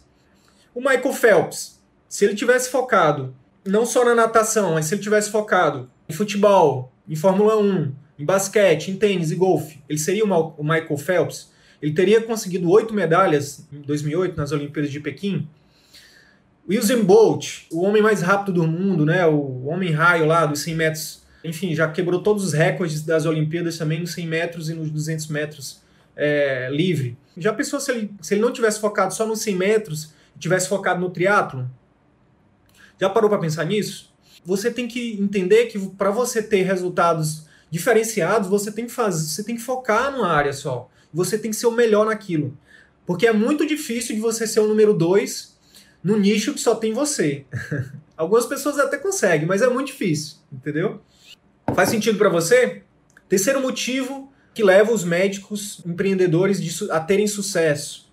O 0.74 0.80
Michael 0.80 1.14
Phelps, 1.14 1.82
se 2.10 2.26
ele 2.26 2.36
tivesse 2.36 2.70
focado 2.70 3.36
não 3.64 3.86
só 3.86 4.04
na 4.04 4.14
natação, 4.14 4.74
mas 4.74 4.86
se 4.86 4.96
ele 4.96 5.02
tivesse 5.02 5.30
focado 5.30 5.90
em 6.10 6.14
futebol, 6.14 6.92
em 7.08 7.16
Fórmula 7.16 7.58
1, 7.58 7.94
em 8.20 8.26
basquete, 8.26 8.92
em 8.92 8.98
tênis 8.98 9.32
e 9.32 9.36
golfe, 9.36 9.82
ele 9.88 10.00
seria 10.00 10.26
o 10.26 10.64
Michael 10.64 10.98
Phelps? 10.98 11.52
Ele 11.82 11.94
teria 11.94 12.22
conseguido 12.22 12.70
oito 12.70 12.94
medalhas 12.94 13.68
em 13.72 13.82
2008 13.82 14.36
nas 14.36 14.52
Olimpíadas 14.52 14.92
de 14.92 15.00
Pequim. 15.00 15.48
Usain 16.68 17.04
Bolt, 17.04 17.66
o 17.72 17.82
homem 17.82 18.02
mais 18.02 18.22
rápido 18.22 18.54
do 18.54 18.68
mundo, 18.68 19.06
né? 19.06 19.26
O 19.26 19.66
homem 19.66 19.92
raio 19.92 20.26
lá 20.26 20.46
dos 20.46 20.62
100 20.62 20.76
metros. 20.76 21.24
Enfim, 21.44 21.76
já 21.76 21.88
quebrou 21.88 22.22
todos 22.22 22.44
os 22.44 22.54
recordes 22.54 23.04
das 23.04 23.26
Olimpíadas 23.26 23.78
também 23.78 24.00
nos 24.00 24.14
100 24.14 24.28
metros 24.28 24.70
e 24.70 24.74
nos 24.74 24.90
200 24.90 25.28
metros 25.28 25.82
é, 26.16 26.70
livre. 26.72 27.16
Já 27.38 27.54
pensou 27.54 27.80
se 27.80 27.92
ele, 27.92 28.12
se 28.22 28.34
ele 28.34 28.42
não 28.42 28.52
tivesse 28.52 28.80
focado 28.80 29.14
só 29.14 29.28
nos 29.28 29.42
100 29.42 29.56
metros 29.56 30.14
e 30.36 30.40
tivesse 30.40 30.68
focado 30.68 31.00
no 31.00 31.10
triatlo? 31.10 31.70
Já 33.00 33.10
parou 33.10 33.30
para 33.30 33.40
pensar 33.40 33.66
nisso? 33.66 34.14
Você 34.44 34.72
tem 34.72 34.88
que 34.88 35.20
entender 35.20 35.66
que 35.66 35.78
para 35.90 36.12
você 36.12 36.42
ter 36.42 36.64
resultados 36.64 37.46
diferenciados, 37.70 38.48
você 38.48 38.72
tem 38.72 38.86
que 38.86 38.92
fazer, 38.92 39.28
você 39.28 39.44
tem 39.44 39.56
que 39.56 39.62
focar 39.62 40.12
numa 40.12 40.32
área 40.32 40.54
só. 40.54 40.90
Você 41.16 41.38
tem 41.38 41.50
que 41.50 41.58
ser 41.58 41.68
o 41.68 41.72
melhor 41.72 42.06
naquilo. 42.06 42.56
Porque 43.06 43.26
é 43.26 43.32
muito 43.32 43.66
difícil 43.66 44.14
de 44.14 44.22
você 44.22 44.46
ser 44.46 44.60
o 44.60 44.68
número 44.68 44.94
dois 44.94 45.58
no 46.04 46.18
nicho 46.18 46.54
que 46.54 46.60
só 46.60 46.76
tem 46.76 46.94
você. 46.94 47.46
Algumas 48.18 48.46
pessoas 48.46 48.78
até 48.78 48.98
conseguem, 48.98 49.48
mas 49.48 49.62
é 49.62 49.70
muito 49.70 49.88
difícil, 49.88 50.38
entendeu? 50.52 51.02
Faz 51.74 51.90
sentido 51.90 52.18
para 52.18 52.30
você? 52.30 52.84
Terceiro 53.28 53.62
motivo 53.62 54.32
que 54.54 54.64
leva 54.64 54.92
os 54.92 55.04
médicos 55.04 55.82
empreendedores 55.86 56.82
a 56.92 57.00
terem 57.00 57.28
sucesso. 57.28 58.12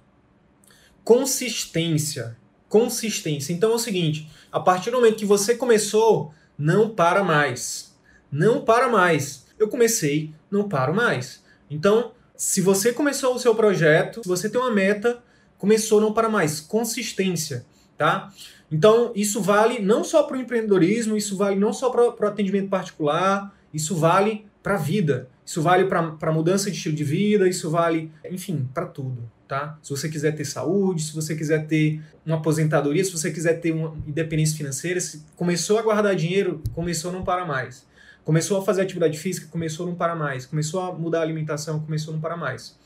consistência. 1.05 2.37
Consistência. 2.69 3.53
Então 3.53 3.73
é 3.73 3.75
o 3.75 3.79
seguinte: 3.79 4.31
a 4.51 4.61
partir 4.61 4.91
do 4.91 4.97
momento 4.97 5.17
que 5.17 5.27
você 5.27 5.55
começou, 5.55 6.33
não 6.57 6.89
para 6.89 7.23
mais. 7.25 7.95
Não 8.31 8.65
para 8.65 8.89
mais. 8.89 9.47
Eu 9.59 9.69
comecei, 9.69 10.33
não 10.51 10.69
paro 10.69 10.95
mais. 10.95 11.43
Então, 11.71 12.13
se 12.43 12.61
você 12.61 12.93
começou 12.93 13.37
o 13.37 13.39
seu 13.39 13.55
projeto, 13.55 14.21
se 14.21 14.29
você 14.29 14.51
tem 14.51 14.61
uma 14.61 14.73
meta, 14.73 15.23
começou, 15.57 16.01
não 16.01 16.13
para 16.13 16.29
mais. 16.29 16.59
Consistência, 16.59 17.65
tá? 17.97 18.33
Então, 18.69 19.13
isso 19.15 19.41
vale 19.41 19.79
não 19.79 20.03
só 20.03 20.25
para 20.25 20.37
o 20.37 20.41
empreendedorismo, 20.41 21.17
isso 21.17 21.37
vale 21.37 21.55
não 21.55 21.73
só 21.73 21.89
para 21.89 22.03
o 22.03 22.27
atendimento 22.27 22.69
particular, 22.69 23.57
isso 23.73 23.95
vale 23.95 24.45
para 24.61 24.75
a 24.75 24.77
vida. 24.77 25.29
Isso 25.47 25.63
vale 25.63 25.85
para 25.85 26.33
mudança 26.33 26.69
de 26.69 26.77
estilo 26.77 26.97
de 26.97 27.05
vida, 27.05 27.49
isso 27.49 27.71
vale, 27.71 28.11
enfim, 28.29 28.69
para 28.75 28.87
tudo, 28.87 29.31
tá? 29.47 29.79
Se 29.81 29.91
você 29.91 30.09
quiser 30.09 30.33
ter 30.33 30.45
saúde, 30.45 31.05
se 31.05 31.15
você 31.15 31.37
quiser 31.37 31.69
ter 31.69 32.03
uma 32.27 32.39
aposentadoria, 32.39 33.05
se 33.05 33.13
você 33.13 33.31
quiser 33.31 33.61
ter 33.61 33.71
uma 33.71 33.97
independência 34.05 34.57
financeira, 34.57 35.01
se 35.01 35.25
começou 35.37 35.79
a 35.79 35.83
guardar 35.83 36.17
dinheiro, 36.17 36.61
começou 36.75 37.13
não 37.13 37.23
para 37.23 37.47
mais. 37.47 37.87
Começou 38.25 38.59
a 38.59 38.65
fazer 38.65 38.83
atividade 38.83 39.19
física, 39.19 39.49
começou 39.51 39.87
não 39.87 39.95
para 39.95 40.15
mais. 40.15 40.47
Começou 40.47 40.81
a 40.81 40.93
mudar 40.93 41.21
a 41.21 41.23
alimentação, 41.23 41.81
começou 41.81 42.15
não 42.15 42.21
para 42.21 42.37
mais. 42.37 42.79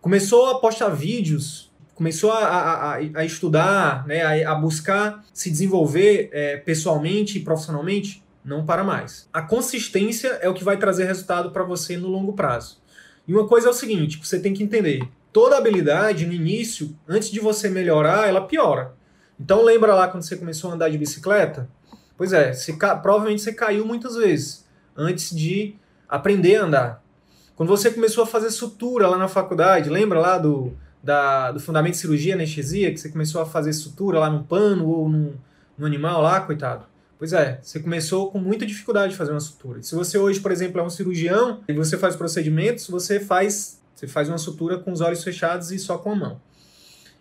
Começou 0.00 0.50
a 0.50 0.60
postar 0.60 0.90
vídeos, 0.90 1.72
começou 1.94 2.30
a, 2.30 2.44
a, 2.44 2.96
a 2.96 3.24
estudar, 3.24 4.06
né, 4.06 4.44
a, 4.44 4.52
a, 4.52 4.54
buscar 4.54 5.24
se 5.32 5.50
desenvolver 5.50 6.28
é, 6.32 6.58
pessoalmente 6.58 7.38
e 7.38 7.40
profissionalmente, 7.40 8.22
não 8.44 8.66
para 8.66 8.84
mais. 8.84 9.26
A 9.32 9.40
consistência 9.40 10.28
é 10.42 10.48
o 10.48 10.52
que 10.54 10.62
vai 10.62 10.76
trazer 10.76 11.04
resultado 11.04 11.50
para 11.50 11.62
você 11.62 11.96
no 11.96 12.08
longo 12.08 12.34
prazo. 12.34 12.82
E 13.26 13.32
uma 13.32 13.48
coisa 13.48 13.68
é 13.68 13.70
o 13.70 13.74
seguinte, 13.74 14.20
você 14.22 14.38
tem 14.38 14.52
que 14.52 14.62
entender, 14.62 15.08
toda 15.32 15.56
habilidade 15.56 16.26
no 16.26 16.32
início, 16.34 16.94
antes 17.08 17.30
de 17.30 17.40
você 17.40 17.70
melhorar, 17.70 18.28
ela 18.28 18.46
piora. 18.46 18.92
Então 19.40 19.62
lembra 19.62 19.94
lá 19.94 20.08
quando 20.08 20.22
você 20.22 20.36
começou 20.36 20.70
a 20.70 20.74
andar 20.74 20.90
de 20.90 20.98
bicicleta? 20.98 21.66
Pois 22.18 22.34
é, 22.34 22.52
você, 22.52 22.74
provavelmente 22.74 23.40
você 23.40 23.52
caiu 23.52 23.86
muitas 23.86 24.14
vezes 24.16 24.63
antes 24.96 25.34
de 25.34 25.74
aprender 26.08 26.56
a 26.56 26.64
andar. 26.64 27.04
Quando 27.56 27.68
você 27.68 27.90
começou 27.90 28.24
a 28.24 28.26
fazer 28.26 28.50
sutura 28.50 29.08
lá 29.08 29.16
na 29.16 29.28
faculdade, 29.28 29.88
lembra 29.88 30.18
lá 30.18 30.38
do, 30.38 30.72
da, 31.02 31.52
do 31.52 31.60
fundamento 31.60 31.92
de 31.92 31.98
cirurgia, 31.98 32.34
anestesia, 32.34 32.90
que 32.92 32.98
você 32.98 33.08
começou 33.08 33.40
a 33.40 33.46
fazer 33.46 33.72
sutura 33.72 34.18
lá 34.18 34.28
no 34.28 34.44
pano 34.44 34.88
ou 34.88 35.08
no, 35.08 35.34
no 35.78 35.86
animal 35.86 36.20
lá, 36.20 36.40
coitado? 36.40 36.86
Pois 37.18 37.32
é, 37.32 37.60
você 37.62 37.78
começou 37.78 38.30
com 38.30 38.38
muita 38.38 38.66
dificuldade 38.66 39.12
de 39.12 39.18
fazer 39.18 39.30
uma 39.30 39.40
sutura. 39.40 39.82
Se 39.82 39.94
você 39.94 40.18
hoje, 40.18 40.40
por 40.40 40.50
exemplo, 40.50 40.80
é 40.80 40.84
um 40.84 40.90
cirurgião 40.90 41.60
e 41.68 41.72
você 41.72 41.96
faz 41.96 42.16
procedimentos, 42.16 42.88
você 42.88 43.20
faz, 43.20 43.80
você 43.94 44.06
faz 44.08 44.28
uma 44.28 44.38
sutura 44.38 44.78
com 44.78 44.92
os 44.92 45.00
olhos 45.00 45.22
fechados 45.22 45.70
e 45.70 45.78
só 45.78 45.96
com 45.96 46.12
a 46.12 46.16
mão. 46.16 46.40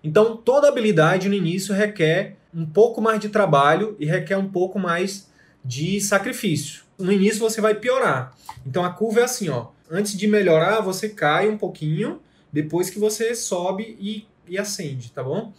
Então, 0.03 0.36
toda 0.36 0.68
habilidade 0.68 1.30
no 1.30 1.36
início 1.36 1.74
requer 1.74 2.38
um 2.53 2.65
pouco 2.65 3.00
mais 3.00 3.20
de 3.20 3.30
trabalho 3.30 3.96
e 4.00 4.06
requer 4.06 4.36
um 4.36 4.50
pouco 4.50 4.77
mais 4.77 5.30
de 5.63 6.01
sacrifício. 6.01 6.83
No 6.98 7.12
início 7.12 7.40
você 7.40 7.60
vai 7.60 7.76
piorar. 7.76 8.36
Então 8.66 8.84
a 8.84 8.92
curva 8.92 9.22
é 9.22 9.24
assim, 9.24 9.50
ó. 9.50 9.68
Antes 9.90 10.18
de 10.18 10.28
melhorar, 10.28 10.82
você 10.82 11.10
cai 11.10 11.50
um 11.50 11.58
pouquinho, 11.58 12.20
depois 12.52 12.90
que 12.90 13.00
você 13.00 13.36
sobe 13.36 13.98
e, 14.00 14.28
e 14.48 14.58
acende, 14.58 15.12
tá 15.12 15.24
bom? 15.24 15.54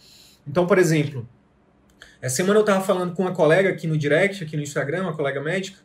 Então, 0.47 0.67
por 0.67 0.77
exemplo, 0.77 1.27
essa 2.21 2.37
semana 2.37 2.59
eu 2.59 2.61
estava 2.61 2.83
falando 2.83 3.13
com 3.13 3.23
uma 3.23 3.33
colega 3.33 3.69
aqui 3.69 3.87
no 3.87 3.97
direct, 3.97 4.43
aqui 4.43 4.55
no 4.55 4.63
Instagram, 4.63 5.03
uma 5.03 5.15
colega 5.15 5.41
médica, 5.41 5.79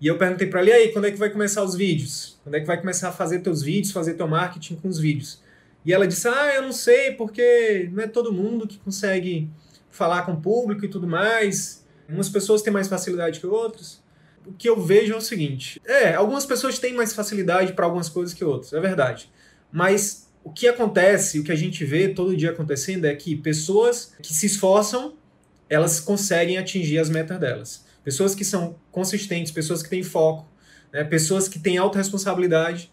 e 0.00 0.06
eu 0.06 0.18
perguntei 0.18 0.46
para 0.46 0.60
ela, 0.60 0.70
e 0.70 0.72
aí, 0.72 0.92
quando 0.92 1.06
é 1.06 1.10
que 1.10 1.16
vai 1.16 1.30
começar 1.30 1.62
os 1.62 1.74
vídeos? 1.74 2.38
Quando 2.42 2.54
é 2.54 2.60
que 2.60 2.66
vai 2.66 2.78
começar 2.78 3.08
a 3.08 3.12
fazer 3.12 3.40
teus 3.40 3.62
vídeos, 3.62 3.92
fazer 3.92 4.14
teu 4.14 4.28
marketing 4.28 4.76
com 4.76 4.88
os 4.88 4.98
vídeos? 4.98 5.40
E 5.84 5.92
ela 5.92 6.06
disse, 6.06 6.28
ah, 6.28 6.54
eu 6.54 6.62
não 6.62 6.72
sei, 6.72 7.12
porque 7.12 7.88
não 7.92 8.02
é 8.02 8.06
todo 8.06 8.32
mundo 8.32 8.66
que 8.66 8.78
consegue 8.78 9.50
falar 9.88 10.22
com 10.22 10.32
o 10.32 10.40
público 10.40 10.84
e 10.84 10.88
tudo 10.88 11.06
mais. 11.06 11.84
Umas 12.08 12.28
pessoas 12.28 12.60
têm 12.60 12.72
mais 12.72 12.88
facilidade 12.88 13.40
que 13.40 13.46
outras. 13.46 14.02
O 14.46 14.52
que 14.52 14.68
eu 14.68 14.80
vejo 14.80 15.12
é 15.12 15.16
o 15.16 15.20
seguinte: 15.20 15.80
é, 15.84 16.14
algumas 16.14 16.46
pessoas 16.46 16.78
têm 16.78 16.94
mais 16.94 17.12
facilidade 17.12 17.72
para 17.72 17.84
algumas 17.84 18.08
coisas 18.08 18.32
que 18.32 18.44
outras, 18.44 18.72
é 18.72 18.80
verdade. 18.80 19.30
Mas 19.72 20.26
o 20.44 20.52
que 20.52 20.68
acontece, 20.68 21.40
o 21.40 21.44
que 21.44 21.50
a 21.50 21.56
gente 21.56 21.84
vê 21.84 22.08
todo 22.08 22.36
dia 22.36 22.50
acontecendo 22.50 23.04
é 23.04 23.14
que 23.14 23.34
pessoas 23.34 24.12
que 24.22 24.32
se 24.32 24.46
esforçam, 24.46 25.14
elas 25.68 25.98
conseguem 25.98 26.56
atingir 26.56 26.98
as 26.98 27.10
metas 27.10 27.40
delas. 27.40 27.84
Pessoas 28.04 28.34
que 28.34 28.44
são 28.44 28.76
consistentes, 28.92 29.50
pessoas 29.50 29.82
que 29.82 29.90
têm 29.90 30.04
foco, 30.04 30.48
né, 30.92 31.02
pessoas 31.02 31.48
que 31.48 31.58
têm 31.58 31.76
autorresponsabilidade 31.76 32.92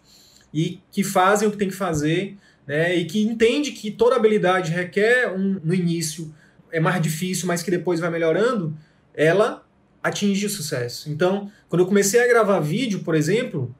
e 0.52 0.80
que 0.90 1.04
fazem 1.04 1.46
o 1.46 1.52
que 1.52 1.56
tem 1.56 1.68
que 1.68 1.74
fazer, 1.76 2.36
né, 2.66 2.96
e 2.96 3.04
que 3.04 3.22
entende 3.22 3.70
que 3.70 3.92
toda 3.92 4.16
habilidade 4.16 4.72
requer 4.72 5.32
um, 5.32 5.60
no 5.62 5.72
início 5.72 6.34
é 6.72 6.80
mais 6.80 7.00
difícil, 7.00 7.46
mas 7.46 7.62
que 7.62 7.70
depois 7.70 8.00
vai 8.00 8.10
melhorando, 8.10 8.76
ela 9.14 9.63
atinge 10.04 10.50
sucesso. 10.50 11.10
Então, 11.10 11.50
quando 11.66 11.80
eu 11.80 11.86
comecei 11.86 12.20
a 12.22 12.28
gravar 12.28 12.60
vídeo, 12.60 13.00
por 13.00 13.14
exemplo, 13.14 13.74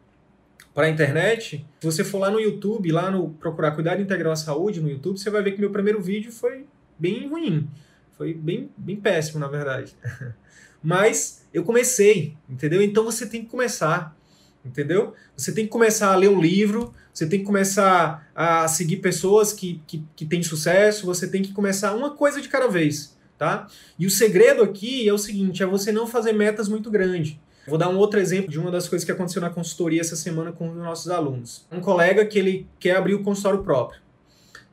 para 0.72 0.86
a 0.86 0.90
internet, 0.90 1.66
se 1.78 1.86
você 1.86 2.02
for 2.02 2.18
lá 2.18 2.30
no 2.30 2.40
YouTube, 2.40 2.90
lá 2.90 3.10
no 3.10 3.28
procurar 3.28 3.72
Cuidado 3.72 4.00
Integral 4.00 4.32
à 4.32 4.36
Saúde 4.36 4.80
no 4.80 4.88
YouTube, 4.88 5.18
você 5.18 5.28
vai 5.28 5.42
ver 5.42 5.52
que 5.52 5.60
meu 5.60 5.70
primeiro 5.70 6.00
vídeo 6.00 6.32
foi 6.32 6.64
bem 6.98 7.28
ruim. 7.28 7.68
Foi 8.16 8.32
bem, 8.32 8.70
bem 8.74 8.96
péssimo, 8.96 9.38
na 9.38 9.48
verdade. 9.48 9.94
Mas 10.82 11.44
eu 11.52 11.62
comecei, 11.62 12.34
entendeu? 12.48 12.80
Então 12.80 13.04
você 13.04 13.26
tem 13.26 13.42
que 13.42 13.50
começar, 13.50 14.16
entendeu? 14.64 15.12
Você 15.36 15.52
tem 15.52 15.66
que 15.66 15.70
começar 15.70 16.10
a 16.10 16.16
ler 16.16 16.30
um 16.30 16.40
livro, 16.40 16.94
você 17.12 17.26
tem 17.26 17.40
que 17.40 17.44
começar 17.44 18.30
a 18.34 18.66
seguir 18.66 18.96
pessoas 18.96 19.52
que, 19.52 19.82
que, 19.86 20.02
que 20.16 20.24
têm 20.24 20.42
sucesso, 20.42 21.04
você 21.04 21.28
tem 21.28 21.42
que 21.42 21.52
começar 21.52 21.94
uma 21.94 22.12
coisa 22.12 22.40
de 22.40 22.48
cada 22.48 22.66
vez, 22.66 23.14
tá? 23.44 23.66
E 23.98 24.06
o 24.06 24.10
segredo 24.10 24.62
aqui 24.62 25.06
é 25.06 25.12
o 25.12 25.18
seguinte, 25.18 25.62
é 25.62 25.66
você 25.66 25.92
não 25.92 26.06
fazer 26.06 26.32
metas 26.32 26.66
muito 26.66 26.90
grandes. 26.90 27.36
Vou 27.68 27.76
dar 27.78 27.88
um 27.90 27.96
outro 27.96 28.18
exemplo 28.18 28.50
de 28.50 28.58
uma 28.58 28.70
das 28.70 28.88
coisas 28.88 29.04
que 29.04 29.12
aconteceu 29.12 29.40
na 29.40 29.50
consultoria 29.50 30.00
essa 30.00 30.16
semana 30.16 30.50
com 30.50 30.70
os 30.70 30.76
nossos 30.76 31.10
alunos. 31.10 31.66
Um 31.70 31.80
colega 31.80 32.24
que 32.24 32.38
ele 32.38 32.66
quer 32.78 32.96
abrir 32.96 33.14
o 33.14 33.22
consultório 33.22 33.62
próprio. 33.62 34.00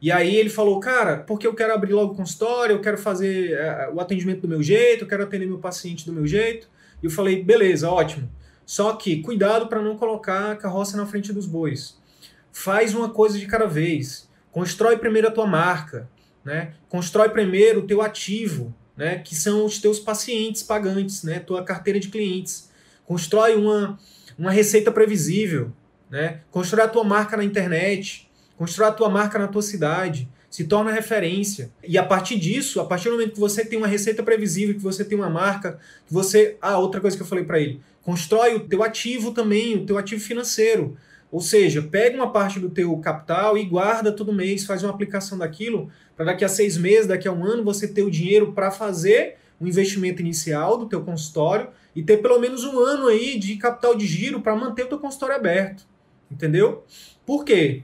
E 0.01 0.11
aí 0.11 0.35
ele 0.35 0.49
falou, 0.49 0.79
cara, 0.79 1.17
porque 1.17 1.45
eu 1.45 1.53
quero 1.53 1.73
abrir 1.73 1.93
logo 1.93 2.13
o 2.13 2.15
consultório, 2.15 2.75
eu 2.75 2.81
quero 2.81 2.97
fazer 2.97 3.57
uh, 3.57 3.95
o 3.95 4.01
atendimento 4.01 4.41
do 4.41 4.47
meu 4.47 4.63
jeito, 4.63 5.03
eu 5.03 5.07
quero 5.07 5.23
atender 5.23 5.45
meu 5.45 5.59
paciente 5.59 6.05
do 6.05 6.13
meu 6.13 6.25
jeito. 6.25 6.67
E 7.03 7.05
eu 7.05 7.11
falei, 7.11 7.43
beleza, 7.43 7.89
ótimo. 7.89 8.29
Só 8.65 8.93
que 8.93 9.21
cuidado 9.21 9.67
para 9.67 9.81
não 9.81 9.97
colocar 9.97 10.51
a 10.51 10.55
carroça 10.55 10.97
na 10.97 11.05
frente 11.05 11.31
dos 11.33 11.45
bois 11.45 11.99
faz 12.51 12.93
uma 12.93 13.09
coisa 13.09 13.37
de 13.37 13.45
cada 13.45 13.67
vez. 13.67 14.29
Constrói 14.51 14.97
primeiro 14.97 15.27
a 15.27 15.31
tua 15.31 15.45
marca, 15.45 16.09
né? 16.43 16.73
Constrói 16.89 17.29
primeiro 17.29 17.81
o 17.81 17.87
teu 17.87 18.01
ativo, 18.01 18.73
né? 18.95 19.19
Que 19.19 19.35
são 19.35 19.65
os 19.65 19.79
teus 19.79 19.99
pacientes 19.99 20.63
pagantes, 20.63 21.23
né? 21.23 21.39
Tua 21.39 21.63
carteira 21.63 21.99
de 21.99 22.09
clientes. 22.09 22.69
Constrói 23.05 23.55
uma, 23.55 23.99
uma 24.37 24.51
receita 24.51 24.91
previsível, 24.91 25.71
né? 26.09 26.41
Constrói 26.51 26.85
a 26.85 26.87
tua 26.87 27.03
marca 27.03 27.37
na 27.37 27.43
internet. 27.43 28.29
Constrói 28.57 28.89
a 28.89 28.91
tua 28.91 29.09
marca 29.09 29.39
na 29.39 29.47
tua 29.47 29.61
cidade. 29.61 30.29
Se 30.49 30.65
torna 30.65 30.91
referência. 30.91 31.71
E 31.87 31.97
a 31.97 32.03
partir 32.03 32.37
disso, 32.37 32.81
a 32.81 32.85
partir 32.85 33.05
do 33.05 33.13
momento 33.13 33.33
que 33.33 33.39
você 33.39 33.63
tem 33.63 33.77
uma 33.77 33.87
receita 33.87 34.21
previsível, 34.21 34.75
que 34.75 34.81
você 34.81 35.05
tem 35.05 35.17
uma 35.17 35.29
marca, 35.29 35.79
que 36.05 36.13
você. 36.13 36.57
Ah, 36.61 36.77
outra 36.77 36.99
coisa 36.99 37.15
que 37.15 37.23
eu 37.23 37.27
falei 37.27 37.45
para 37.45 37.59
ele. 37.59 37.79
Constrói 38.03 38.55
o 38.55 38.59
teu 38.61 38.83
ativo 38.83 39.31
também, 39.31 39.77
o 39.77 39.85
teu 39.85 39.97
ativo 39.97 40.21
financeiro. 40.21 40.97
Ou 41.31 41.39
seja, 41.39 41.81
pega 41.81 42.15
uma 42.15 42.31
parte 42.31 42.59
do 42.59 42.69
teu 42.69 42.95
capital 42.97 43.57
e 43.57 43.63
guarda 43.63 44.11
todo 44.11 44.33
mês, 44.33 44.65
faz 44.65 44.83
uma 44.83 44.91
aplicação 44.91 45.37
daquilo, 45.37 45.89
para 46.15 46.25
daqui 46.25 46.43
a 46.43 46.49
seis 46.49 46.77
meses, 46.77 47.07
daqui 47.07 47.27
a 47.27 47.31
um 47.31 47.45
ano, 47.45 47.63
você 47.63 47.87
ter 47.87 48.03
o 48.03 48.11
dinheiro 48.11 48.51
para 48.51 48.69
fazer 48.69 49.37
o 49.59 49.67
investimento 49.67 50.21
inicial 50.21 50.77
do 50.77 50.87
teu 50.87 51.01
consultório 51.03 51.69
e 51.95 52.03
ter 52.03 52.17
pelo 52.17 52.39
menos 52.39 52.65
um 52.65 52.79
ano 52.79 53.07
aí 53.07 53.39
de 53.39 53.55
capital 53.55 53.95
de 53.95 54.05
giro 54.05 54.41
para 54.41 54.55
manter 54.55 54.83
o 54.83 54.87
teu 54.87 54.99
consultório 54.99 55.35
aberto. 55.35 55.85
Entendeu? 56.29 56.83
Por 57.25 57.45
quê? 57.45 57.83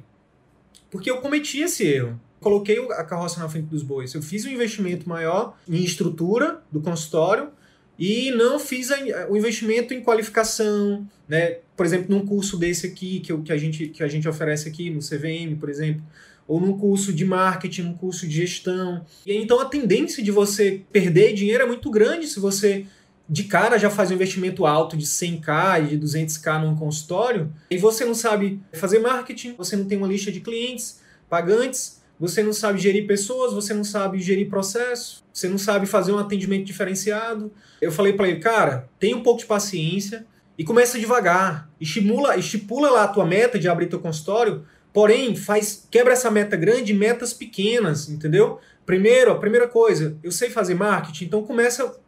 Porque 0.89 1.10
eu 1.10 1.22
cometi 1.22 1.62
esse 1.62 1.86
erro. 1.86 2.20
Coloquei 2.39 2.80
a 2.92 3.04
carroça 3.04 3.39
na 3.39 3.50
frente 3.50 3.66
dos 3.66 3.84
bois. 3.84 4.13
Eu 4.13 4.22
fiz 4.22 4.46
um 4.46 4.50
investimento 4.50 5.08
maior 5.08 5.58
em 5.68 5.84
estrutura 5.84 6.62
do 6.72 6.82
consultório 6.82 7.50
e 7.98 8.32
não 8.32 8.60
fiz 8.60 8.89
o 9.30 9.36
investimento 9.36 9.94
em 9.94 10.01
qualificação, 10.01 11.08
né? 11.27 11.58
Por 11.75 11.86
exemplo, 11.86 12.08
num 12.10 12.25
curso 12.25 12.58
desse 12.58 12.88
aqui 12.88 13.20
que, 13.20 13.36
que, 13.42 13.51
a 13.51 13.58
gente, 13.58 13.88
que 13.88 14.04
a 14.04 14.08
gente 14.08 14.27
oferece 14.27 14.68
aqui 14.68 14.89
no 14.89 15.00
CVM, 15.00 15.58
por 15.60 15.70
exemplo, 15.70 16.04
ou 16.48 16.62
num 16.62 16.77
curso 16.77 17.12
de 17.12 17.25
marketing, 17.25 17.82
num 17.84 17.94
curso 17.94 18.27
de 18.27 18.36
gestão. 18.36 19.06
E 19.25 19.36
então 19.36 19.60
a 19.60 19.66
tendência 19.66 20.24
de 20.24 20.32
você 20.32 20.82
perder 20.92 21.34
dinheiro 21.34 21.63
é 21.63 21.68
muito 21.68 21.89
grande 21.92 22.27
se 22.27 22.39
você 22.39 22.86
de 23.30 23.44
cara 23.44 23.77
já 23.77 23.89
faz 23.89 24.10
um 24.10 24.13
investimento 24.13 24.66
alto 24.66 24.96
de 24.96 25.06
100k 25.06 25.84
e 25.84 25.98
de 25.98 26.00
200k 26.00 26.62
num 26.62 26.75
consultório 26.75 27.51
e 27.70 27.77
você 27.77 28.06
não 28.06 28.16
sabe 28.16 28.62
fazer 28.72 29.00
marketing, 29.00 29.54
você 29.58 29.75
não 29.75 29.86
tem 29.86 29.98
uma 29.98 30.08
lista 30.08 30.32
de 30.32 30.39
clientes 30.39 31.01
pagantes, 31.30 31.97
você 32.19 32.41
não 32.41 32.53
sabe 32.53 32.79
gerir 32.79 33.05
pessoas, 33.05 33.53
você 33.53 33.74
não 33.74 33.83
sabe 33.83 34.19
gerir 34.19 34.50
processo, 34.50 35.24
você 35.31 35.47
não 35.47 35.57
sabe 35.57 35.86
fazer 35.86 36.12
um 36.12 36.17
atendimento 36.17 36.65
diferenciado. 36.65 37.51
Eu 37.81 37.91
falei 37.91 38.13
para 38.13 38.27
ele, 38.27 38.39
cara, 38.39 38.89
tem 39.00 39.13
um 39.13 39.21
pouco 39.21 39.41
de 39.41 39.45
paciência 39.45 40.25
e 40.57 40.63
começa 40.63 41.00
devagar. 41.00 41.69
Estimula, 41.79 42.36
estipula 42.36 42.89
lá 42.89 43.03
a 43.03 43.07
tua 43.07 43.25
meta 43.25 43.59
de 43.59 43.69
abrir 43.69 43.88
teu 43.88 44.00
consultório, 44.00 44.65
porém, 44.91 45.36
faz 45.36 45.88
quebra 45.91 46.13
essa 46.13 46.31
meta 46.31 46.55
grande 46.55 46.91
em 46.91 46.97
metas 46.97 47.33
pequenas, 47.33 48.09
entendeu? 48.09 48.59
Primeiro, 48.86 49.31
a 49.31 49.38
primeira 49.38 49.67
coisa, 49.67 50.17
eu 50.24 50.31
sei 50.31 50.50
fazer 50.50 50.74
marketing, 50.74 51.25
então 51.25 51.43
começa, 51.43 52.00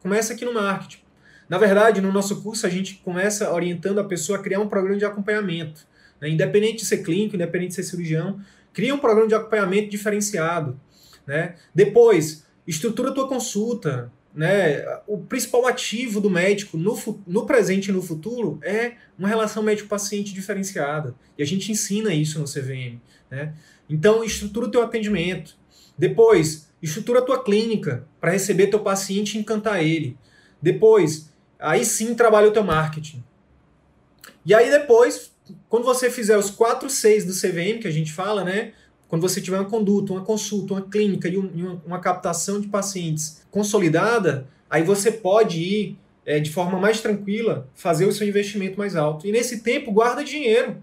começa 0.00 0.32
aqui 0.32 0.44
no 0.44 0.54
marketing. 0.54 1.00
Na 1.48 1.58
verdade, 1.58 2.00
no 2.00 2.12
nosso 2.12 2.42
curso, 2.42 2.66
a 2.66 2.70
gente 2.70 2.96
começa 3.04 3.52
orientando 3.52 3.98
a 3.98 4.04
pessoa 4.04 4.38
a 4.38 4.42
criar 4.42 4.60
um 4.60 4.68
programa 4.68 4.98
de 4.98 5.04
acompanhamento. 5.04 5.86
Né? 6.20 6.28
Independente 6.28 6.78
de 6.78 6.86
ser 6.86 6.98
clínico, 6.98 7.36
independente 7.36 7.70
de 7.70 7.74
ser 7.76 7.84
cirurgião, 7.84 8.40
cria 8.76 8.94
um 8.94 8.98
programa 8.98 9.26
de 9.26 9.34
acompanhamento 9.34 9.88
diferenciado. 9.88 10.78
Né? 11.26 11.54
Depois, 11.74 12.44
estrutura 12.66 13.08
a 13.08 13.12
tua 13.12 13.26
consulta. 13.26 14.12
Né? 14.34 14.84
O 15.06 15.16
principal 15.16 15.66
ativo 15.66 16.20
do 16.20 16.28
médico 16.28 16.76
no, 16.76 16.94
no 17.26 17.46
presente 17.46 17.88
e 17.88 17.92
no 17.92 18.02
futuro 18.02 18.60
é 18.62 18.96
uma 19.18 19.28
relação 19.28 19.62
médico-paciente 19.62 20.34
diferenciada. 20.34 21.14
E 21.38 21.42
a 21.42 21.46
gente 21.46 21.72
ensina 21.72 22.12
isso 22.12 22.38
no 22.38 22.44
CVM. 22.44 23.00
Né? 23.30 23.54
Então, 23.88 24.22
estrutura 24.22 24.66
o 24.66 24.70
teu 24.70 24.82
atendimento. 24.82 25.56
Depois, 25.96 26.68
estrutura 26.82 27.20
a 27.20 27.22
tua 27.22 27.42
clínica 27.42 28.06
para 28.20 28.32
receber 28.32 28.66
teu 28.66 28.80
paciente 28.80 29.38
e 29.38 29.40
encantar 29.40 29.82
ele. 29.82 30.18
Depois, 30.60 31.32
aí 31.58 31.82
sim 31.82 32.14
trabalha 32.14 32.48
o 32.48 32.52
teu 32.52 32.62
marketing. 32.62 33.24
E 34.44 34.52
aí 34.52 34.70
depois, 34.70 35.34
quando 35.68 35.84
você 35.84 36.10
fizer 36.10 36.36
os 36.36 36.50
4 36.50 36.88
6 36.88 37.24
do 37.24 37.32
CVM 37.32 37.80
que 37.80 37.88
a 37.88 37.90
gente 37.90 38.12
fala, 38.12 38.44
né? 38.44 38.72
Quando 39.08 39.22
você 39.22 39.40
tiver 39.40 39.58
uma 39.58 39.68
conduta, 39.68 40.12
uma 40.12 40.22
consulta, 40.24 40.74
uma 40.74 40.82
clínica 40.82 41.28
e, 41.28 41.36
uma, 41.36 41.80
uma 41.86 42.00
captação 42.00 42.60
de 42.60 42.66
pacientes 42.68 43.42
consolidada, 43.50 44.48
aí 44.68 44.82
você 44.82 45.12
pode 45.12 45.60
ir 45.60 45.98
é, 46.24 46.40
de 46.40 46.50
forma 46.50 46.78
mais 46.78 47.00
tranquila 47.00 47.68
fazer 47.74 48.04
o 48.04 48.12
seu 48.12 48.26
investimento 48.26 48.78
mais 48.78 48.96
alto. 48.96 49.26
E 49.26 49.32
nesse 49.32 49.60
tempo, 49.60 49.92
guarda 49.92 50.24
dinheiro. 50.24 50.76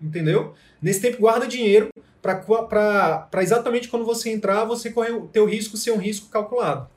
Entendeu? 0.00 0.54
Nesse 0.80 1.00
tempo, 1.00 1.18
guarda 1.18 1.46
dinheiro 1.46 1.90
para 2.22 3.42
exatamente 3.42 3.88
quando 3.88 4.04
você 4.04 4.30
entrar, 4.30 4.64
você 4.64 4.90
correr 4.90 5.12
o 5.12 5.26
teu 5.26 5.44
risco 5.44 5.76
ser 5.76 5.90
um 5.90 5.98
risco 5.98 6.28
calculado. 6.28 6.88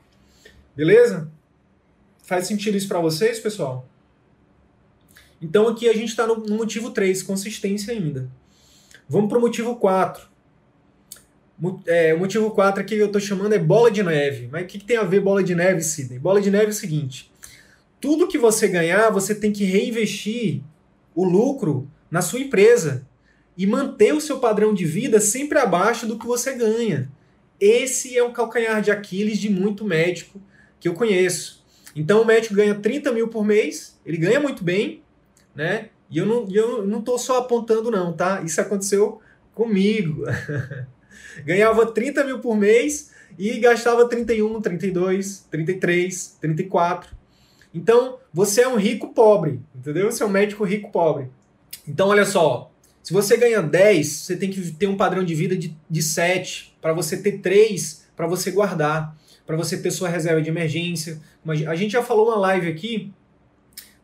Beleza? 0.74 1.30
Faz 2.22 2.46
sentido 2.46 2.76
isso 2.76 2.88
para 2.88 3.00
vocês, 3.00 3.40
pessoal? 3.40 3.86
Então 5.40 5.68
aqui 5.68 5.88
a 5.88 5.92
gente 5.92 6.10
está 6.10 6.26
no, 6.26 6.36
motivo 6.56 6.90
3, 6.90 7.22
consistência 7.22 7.92
ainda. 7.92 8.28
Vamos 9.08 9.28
para 9.28 9.38
o 9.38 9.40
motivo 9.40 9.76
4. 9.76 10.28
É, 11.86 12.14
o 12.14 12.18
motivo 12.18 12.50
4 12.50 12.80
aqui 12.80 12.96
que 12.96 13.02
eu 13.02 13.06
estou 13.06 13.20
chamando 13.20 13.52
é 13.52 13.58
bola 13.58 13.90
de 13.90 14.02
neve. 14.02 14.48
Mas 14.50 14.64
o 14.64 14.66
que, 14.66 14.78
que, 14.78 14.84
tem 14.84 14.96
a 14.96 15.04
ver 15.04 15.20
bola 15.20 15.42
de 15.42 15.54
neve, 15.54 15.82
Sidney? 15.82 16.18
Bola 16.18 16.40
de 16.40 16.50
neve 16.50 16.66
é 16.66 16.70
o 16.70 16.72
seguinte: 16.72 17.30
tudo 18.00 18.28
que 18.28 18.38
você 18.38 18.68
ganhar, 18.68 19.10
você 19.10 19.34
tem 19.34 19.52
que 19.52 19.64
reinvestir 19.64 20.62
o 21.14 21.24
lucro 21.24 21.90
na 22.10 22.22
sua 22.22 22.40
empresa 22.40 23.06
e 23.56 23.66
manter 23.66 24.14
o 24.14 24.20
seu 24.20 24.38
padrão 24.38 24.72
de 24.72 24.84
vida 24.84 25.20
sempre 25.20 25.58
abaixo 25.58 26.06
do 26.06 26.18
que 26.18 26.26
você 26.26 26.54
ganha. 26.54 27.10
Esse 27.60 28.16
é 28.16 28.22
o 28.22 28.32
calcanhar 28.32 28.80
de 28.80 28.90
Aquiles 28.90 29.38
de 29.38 29.50
muito 29.50 29.84
médico 29.84 30.40
que 30.78 30.88
eu 30.88 30.94
conheço. 30.94 31.62
Então 31.94 32.22
o 32.22 32.24
médico 32.24 32.54
ganha 32.54 32.74
30 32.74 33.12
mil 33.12 33.28
por 33.28 33.44
mês, 33.44 34.00
ele 34.06 34.16
ganha 34.16 34.40
muito 34.40 34.64
bem, 34.64 35.02
né? 35.54 35.88
E 36.10 36.18
eu 36.18 36.26
não, 36.26 36.48
eu 36.50 36.86
não 36.86 37.02
tô 37.02 37.16
só 37.18 37.38
apontando, 37.38 37.90
não, 37.90 38.12
tá? 38.12 38.42
Isso 38.42 38.60
aconteceu 38.60 39.20
comigo. 39.54 40.24
Ganhava 41.44 41.86
30 41.86 42.24
mil 42.24 42.40
por 42.40 42.56
mês 42.56 43.12
e 43.38 43.58
gastava 43.58 44.08
31, 44.08 44.60
32, 44.60 45.46
33, 45.50 46.36
34. 46.40 47.16
Então, 47.72 48.18
você 48.32 48.62
é 48.62 48.68
um 48.68 48.76
rico 48.76 49.14
pobre, 49.14 49.60
entendeu? 49.74 50.10
Você 50.10 50.22
é 50.22 50.26
um 50.26 50.30
médico 50.30 50.64
rico 50.64 50.90
pobre. 50.90 51.30
Então, 51.86 52.08
olha 52.08 52.24
só, 52.24 52.72
se 53.02 53.12
você 53.12 53.36
ganha 53.36 53.62
10, 53.62 54.06
você 54.06 54.36
tem 54.36 54.50
que 54.50 54.72
ter 54.72 54.88
um 54.88 54.96
padrão 54.96 55.24
de 55.24 55.34
vida 55.34 55.56
de, 55.56 55.76
de 55.88 56.02
7, 56.02 56.76
para 56.80 56.92
você 56.92 57.16
ter 57.16 57.38
3 57.38 58.00
para 58.16 58.26
você 58.26 58.50
guardar 58.50 59.16
para 59.50 59.56
você 59.56 59.76
ter 59.76 59.90
sua 59.90 60.08
reserva 60.08 60.40
de 60.40 60.48
emergência. 60.48 61.20
A 61.66 61.74
gente 61.74 61.90
já 61.90 62.04
falou 62.04 62.28
uma 62.28 62.36
live 62.36 62.68
aqui, 62.68 63.12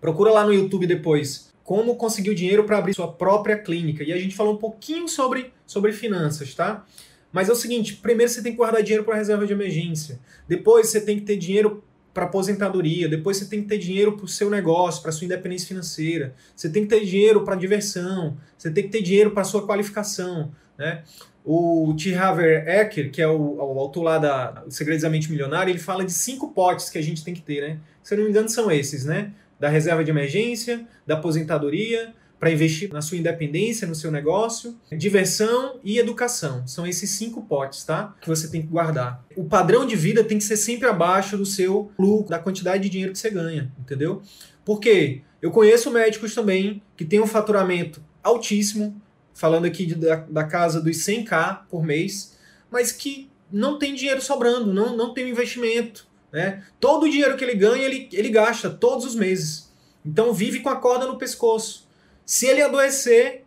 procura 0.07 0.31
lá 0.31 0.45
no 0.45 0.55
YouTube 0.55 0.87
depois, 0.87 1.53
como 1.65 1.97
conseguir 1.97 2.31
o 2.31 2.35
dinheiro 2.35 2.63
para 2.63 2.79
abrir 2.79 2.95
sua 2.95 3.11
própria 3.11 3.59
clínica. 3.59 4.05
E 4.05 4.13
a 4.13 4.17
gente 4.17 4.37
falou 4.37 4.55
um 4.55 4.57
pouquinho 4.57 5.09
sobre, 5.09 5.53
sobre 5.67 5.93
finanças, 5.93 6.55
tá? 6.55 6.87
Mas 7.33 7.49
é 7.49 7.53
o 7.53 7.57
seguinte, 7.57 7.95
primeiro 7.97 8.31
você 8.31 8.41
tem 8.41 8.53
que 8.53 8.57
guardar 8.57 8.85
dinheiro 8.85 9.03
para 9.03 9.17
reserva 9.17 9.45
de 9.45 9.53
emergência. 9.53 10.21
Depois 10.47 10.87
você 10.87 11.01
tem 11.01 11.19
que 11.19 11.25
ter 11.25 11.37
dinheiro 11.37 11.83
para 12.15 12.27
aposentadoria, 12.27 13.09
depois 13.09 13.37
você 13.37 13.47
tem 13.47 13.63
que 13.63 13.67
ter 13.67 13.79
dinheiro 13.79 14.13
para 14.17 14.25
o 14.25 14.29
seu 14.29 14.49
negócio, 14.49 15.03
para 15.03 15.11
sua 15.11 15.25
independência 15.25 15.67
financeira, 15.67 16.35
você 16.55 16.71
tem 16.71 16.85
que 16.85 16.89
ter 16.89 17.05
dinheiro 17.05 17.45
para 17.45 17.57
diversão, 17.57 18.37
você 18.57 18.71
tem 18.71 18.85
que 18.85 18.91
ter 18.91 19.03
dinheiro 19.03 19.33
para 19.33 19.43
sua 19.43 19.67
qualificação, 19.67 20.53
né? 20.79 21.03
O 21.45 21.95
T. 21.99 22.15
Haver 22.15 22.67
Ecker, 22.69 23.11
que 23.11 23.21
é 23.21 23.27
o, 23.27 23.57
o 23.57 23.79
autor 23.81 24.03
lá 24.03 24.19
da 24.19 24.65
Segredos 24.69 25.03
da 25.03 25.11
Mente 25.11 25.31
Milionária, 25.33 25.71
ele 25.71 25.81
fala 25.81 26.05
de 26.05 26.13
cinco 26.13 26.53
potes 26.53 26.91
que 26.91 26.97
a 26.97 27.03
gente 27.03 27.25
tem 27.25 27.35
que 27.35 27.43
ter, 27.43 27.61
né? 27.61 27.79
Se 28.05 28.15
eu 28.15 28.19
não 28.19 28.25
me 28.25 28.31
engano, 28.31 28.49
são 28.49 28.71
esses, 28.71 29.05
né? 29.05 29.33
Da 29.59 29.69
reserva 29.69 30.05
de 30.05 30.11
emergência, 30.11 30.87
da 31.07 31.15
aposentadoria, 31.15 32.15
para 32.39 32.51
investir 32.51 32.93
na 32.93 33.01
sua 33.01 33.17
independência, 33.17 33.87
no 33.87 33.95
seu 33.95 34.11
negócio, 34.11 34.79
diversão 34.93 35.81
e 35.83 35.99
educação. 35.99 36.67
São 36.67 36.87
esses 36.87 37.11
cinco 37.11 37.43
potes, 37.43 37.85
tá? 37.85 38.15
Que 38.21 38.29
você 38.29 38.49
tem 38.49 38.61
que 38.61 38.69
guardar. 38.69 39.25
O 39.35 39.45
padrão 39.45 39.87
de 39.87 39.97
vida 39.97 40.23
tem 40.23 40.39
que 40.39 40.45
ser 40.45 40.57
sempre 40.57 40.87
abaixo 40.87 41.37
do 41.37 41.47
seu 41.47 41.91
lucro, 41.99 42.31
da 42.31 42.39
quantidade 42.39 42.83
de 42.83 42.89
dinheiro 42.91 43.13
que 43.13 43.19
você 43.19 43.31
ganha, 43.31 43.73
entendeu? 43.79 44.23
Por 44.65 44.81
quê? 44.81 45.23
Eu 45.41 45.51
conheço 45.51 45.91
médicos 45.91 46.35
também 46.35 46.83
que 46.97 47.05
têm 47.05 47.21
um 47.21 47.27
faturamento 47.27 48.03
altíssimo, 48.23 49.01
falando 49.33 49.65
aqui 49.65 49.87
de, 49.87 49.95
da, 49.95 50.17
da 50.17 50.45
casa 50.45 50.81
dos 50.81 50.97
100k 50.99 51.61
por 51.71 51.85
mês, 51.85 52.37
mas 52.71 52.93
que 52.93 53.31
não 53.51 53.79
tem 53.79 53.95
dinheiro 53.95 54.21
sobrando, 54.21 54.73
não, 54.73 54.97
não 54.97 55.15
tem 55.15 55.29
investimento. 55.29 56.06
Né? 56.33 56.63
Todo 56.81 57.05
o 57.05 57.09
dinheiro 57.09 57.37
que 57.37 57.45
ele 57.45 57.55
ganha, 57.55 57.85
ele, 57.85 58.09
ele 58.13 58.29
gasta 58.29 58.69
todos 58.71 59.05
os 59.05 59.15
meses. 59.15 59.73
Então 60.05 60.33
vive 60.33 60.61
com 60.61 60.69
a 60.69 60.77
corda 60.77 61.07
no 61.07 61.19
pescoço. 61.19 61.89
Se 62.25 62.47
ele 62.47 62.63
adoecer, 62.63 63.45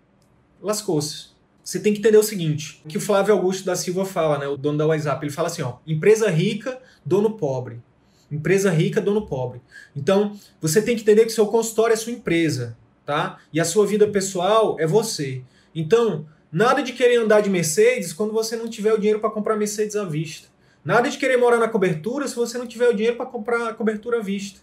lascou-se. 0.62 1.30
Você 1.64 1.80
tem 1.80 1.94
que 1.94 2.00
entender 2.00 2.18
o 2.18 2.24
seguinte, 2.24 2.82
que 2.90 2.98
o 2.98 3.02
Flávio 3.02 3.34
Augusto 3.34 3.64
da 3.64 3.76
Silva 3.76 4.04
fala, 4.04 4.40
né, 4.40 4.48
o 4.48 4.58
dono 4.58 4.80
da 4.80 4.88
WhatsApp, 4.88 5.24
ele 5.24 5.32
fala 5.32 5.50
assim, 5.50 5.62
ó, 5.62 5.76
empresa 5.86 6.28
rica, 6.28 6.82
dono 7.06 7.38
pobre. 7.38 7.80
Empresa 8.32 8.72
rica, 8.72 9.00
dono 9.00 9.28
pobre. 9.28 9.62
Então, 9.96 10.36
você 10.60 10.82
tem 10.82 10.96
que 10.96 11.04
entender 11.04 11.26
que 11.26 11.32
seu 11.32 11.46
consultório 11.46 11.94
é 11.94 11.96
sua 11.96 12.12
empresa, 12.12 12.76
tá? 13.06 13.38
E 13.54 13.60
a 13.60 13.66
sua 13.66 13.86
vida 13.86 14.08
pessoal 14.08 14.78
é 14.80 14.88
você. 14.88 15.44
Então, 15.74 16.26
nada 16.52 16.82
de 16.82 16.92
querer 16.94 17.18
andar 17.18 17.42
de 17.42 17.52
Mercedes 17.52 18.14
quando 18.14 18.34
você 18.34 18.56
não 18.56 18.68
tiver 18.68 18.94
o 18.94 18.98
dinheiro 18.98 19.20
para 19.20 19.30
comprar 19.30 19.56
Mercedes 19.56 19.96
à 19.96 20.04
vista. 20.04 20.49
Nada 20.84 21.10
de 21.10 21.18
querer 21.18 21.38
morar 21.38 21.58
na 21.58 21.68
cobertura 21.68 22.28
se 22.28 22.36
você 22.36 22.58
não 22.58 22.66
tiver 22.68 22.90
o 22.90 22.94
dinheiro 22.94 23.18
para 23.18 23.26
comprar 23.26 23.70
a 23.70 23.74
cobertura 23.74 24.20
à 24.20 24.22
vista. 24.22 24.62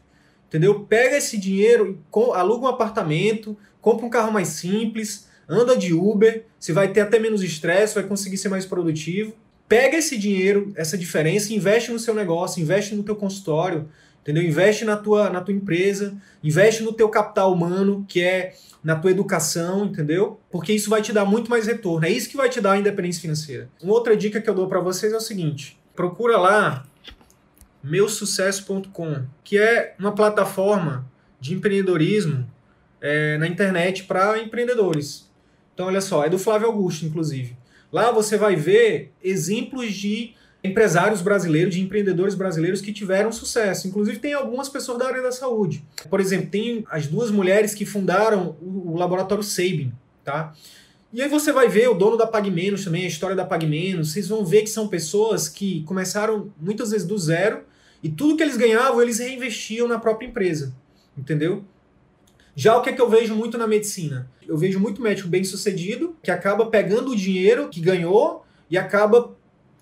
Entendeu? 0.48 0.81
Pega 0.81 1.16
esse 1.16 1.37
dinheiro, 1.37 1.98
aluga 2.35 2.66
um 2.66 2.68
apartamento, 2.68 3.57
compra 3.81 4.07
um 4.07 4.11
carro 4.11 4.33
mais 4.33 4.48
simples, 4.48 5.29
anda 5.48 5.76
de 5.76 5.92
Uber, 5.92 6.44
você 6.59 6.72
vai 6.72 6.88
ter 6.88 7.00
até 7.00 7.18
menos 7.18 7.42
estresse, 7.42 7.94
vai 7.94 8.05
conseguir 8.05 8.37
ser 8.37 8.48
mais 8.48 8.64
produtivo. 8.64 9.35
Pega 9.68 9.96
esse 9.96 10.16
dinheiro, 10.16 10.72
essa 10.76 10.96
diferença, 10.96 11.52
investe 11.52 11.90
no 11.90 11.98
seu 11.98 12.14
negócio, 12.14 12.62
investe 12.62 12.94
no 12.94 13.02
teu 13.02 13.16
consultório, 13.16 13.88
entendeu? 14.22 14.42
Investe 14.42 14.85
na 14.85 14.96
tua, 14.96 15.29
na 15.29 15.40
tua 15.40 15.55
empresa, 15.55 16.16
investe 16.42 16.85
no 16.85 16.92
teu 16.92 17.09
capital 17.09 17.52
humano, 17.52 18.05
que 18.09 18.22
é 18.22 18.55
na 18.83 18.94
tua 18.94 19.11
educação, 19.11 19.87
entendeu? 19.87 20.38
Porque 20.50 20.72
isso 20.72 20.88
vai 20.88 21.02
te 21.02 21.12
dar 21.12 21.24
muito 21.24 21.50
mais 21.50 21.66
retorno. 21.66 22.07
É 22.07 22.11
isso 22.11 22.29
que 22.29 22.37
vai 22.37 22.48
te 22.48 22.61
dar 22.61 22.72
a 22.72 22.79
independência 22.79 23.20
financeira. 23.20 23.68
Uma 23.83 23.94
outra 23.94 24.16
dica 24.16 24.40
que 24.40 24.48
eu 24.48 24.55
dou 24.55 24.68
para 24.68 24.79
vocês 24.79 25.12
é 25.12 25.16
o 25.16 25.20
seguinte: 25.20 25.76
procura 25.96 26.37
lá 26.37 26.87
meusucesso.com, 27.82 29.24
que 29.42 29.59
é 29.59 29.94
uma 29.98 30.12
plataforma 30.12 31.06
de 31.40 31.54
empreendedorismo 31.54 32.46
é, 33.00 33.38
na 33.38 33.46
internet 33.46 34.04
para 34.04 34.38
empreendedores. 34.38 35.30
Então, 35.72 35.87
olha 35.87 36.00
só, 36.00 36.24
é 36.24 36.28
do 36.28 36.38
Flávio 36.38 36.68
Augusto, 36.68 37.06
inclusive. 37.06 37.56
Lá 37.92 38.11
você 38.11 38.37
vai 38.37 38.56
ver 38.56 39.12
exemplos 39.22 39.94
de 39.94 40.35
empresários 40.64 41.22
brasileiros, 41.22 41.74
de 41.74 41.80
empreendedores 41.80 42.35
brasileiros 42.35 42.80
que 42.80 42.92
tiveram 42.92 43.30
sucesso. 43.30 43.87
Inclusive, 43.87 44.18
tem 44.18 44.35
algumas 44.35 44.68
pessoas 44.68 44.98
da 44.98 45.06
área 45.06 45.22
da 45.22 45.30
saúde. 45.30 45.85
Por 46.11 46.20
exemplo, 46.20 46.50
tem 46.50 46.85
as 46.90 47.06
duas 47.06 47.30
mulheres 47.30 47.74
que 47.74 47.87
fundaram 47.87 48.56
o, 48.61 48.92
o 48.92 48.96
laboratório 48.96 49.44
Sabin, 49.44 49.92
tá? 50.24 50.52
E 51.16 51.22
aí 51.22 51.31
você 51.31 51.50
vai 51.50 51.66
ver 51.66 51.88
o 51.88 51.94
dono 51.94 52.14
da 52.14 52.26
PagMenos 52.26 52.85
também, 52.85 53.05
a 53.05 53.09
história 53.09 53.35
da 53.35 53.42
PagMenos. 53.42 54.12
Vocês 54.12 54.29
vão 54.29 54.44
ver 54.44 54.61
que 54.61 54.68
são 54.68 54.87
pessoas 54.87 55.48
que 55.48 55.83
começaram 55.85 56.52
muitas 56.61 56.90
vezes 56.90 57.07
do 57.07 57.16
zero 57.16 57.64
e 58.02 58.11
tudo 58.11 58.37
que 58.37 58.42
eles 58.42 58.59
ganhavam 58.59 59.00
eles 59.00 59.18
reinvestiam 59.18 59.88
na 59.88 59.98
própria 59.98 60.26
empresa, 60.26 60.76
entendeu? 61.16 61.64
Já 62.55 62.76
o 62.76 62.83
que 62.83 62.90
é 62.90 62.92
que 62.92 63.00
eu 63.00 63.09
vejo 63.09 63.35
muito 63.35 63.57
na 63.57 63.66
medicina? 63.66 64.31
Eu 64.46 64.59
vejo 64.59 64.79
muito 64.79 65.00
médico 65.00 65.26
bem 65.26 65.42
sucedido 65.42 66.14
que 66.22 66.31
acaba 66.31 66.66
pegando 66.66 67.12
o 67.12 67.16
dinheiro 67.16 67.70
que 67.70 67.81
ganhou 67.81 68.44
e 68.68 68.76
acaba 68.76 69.35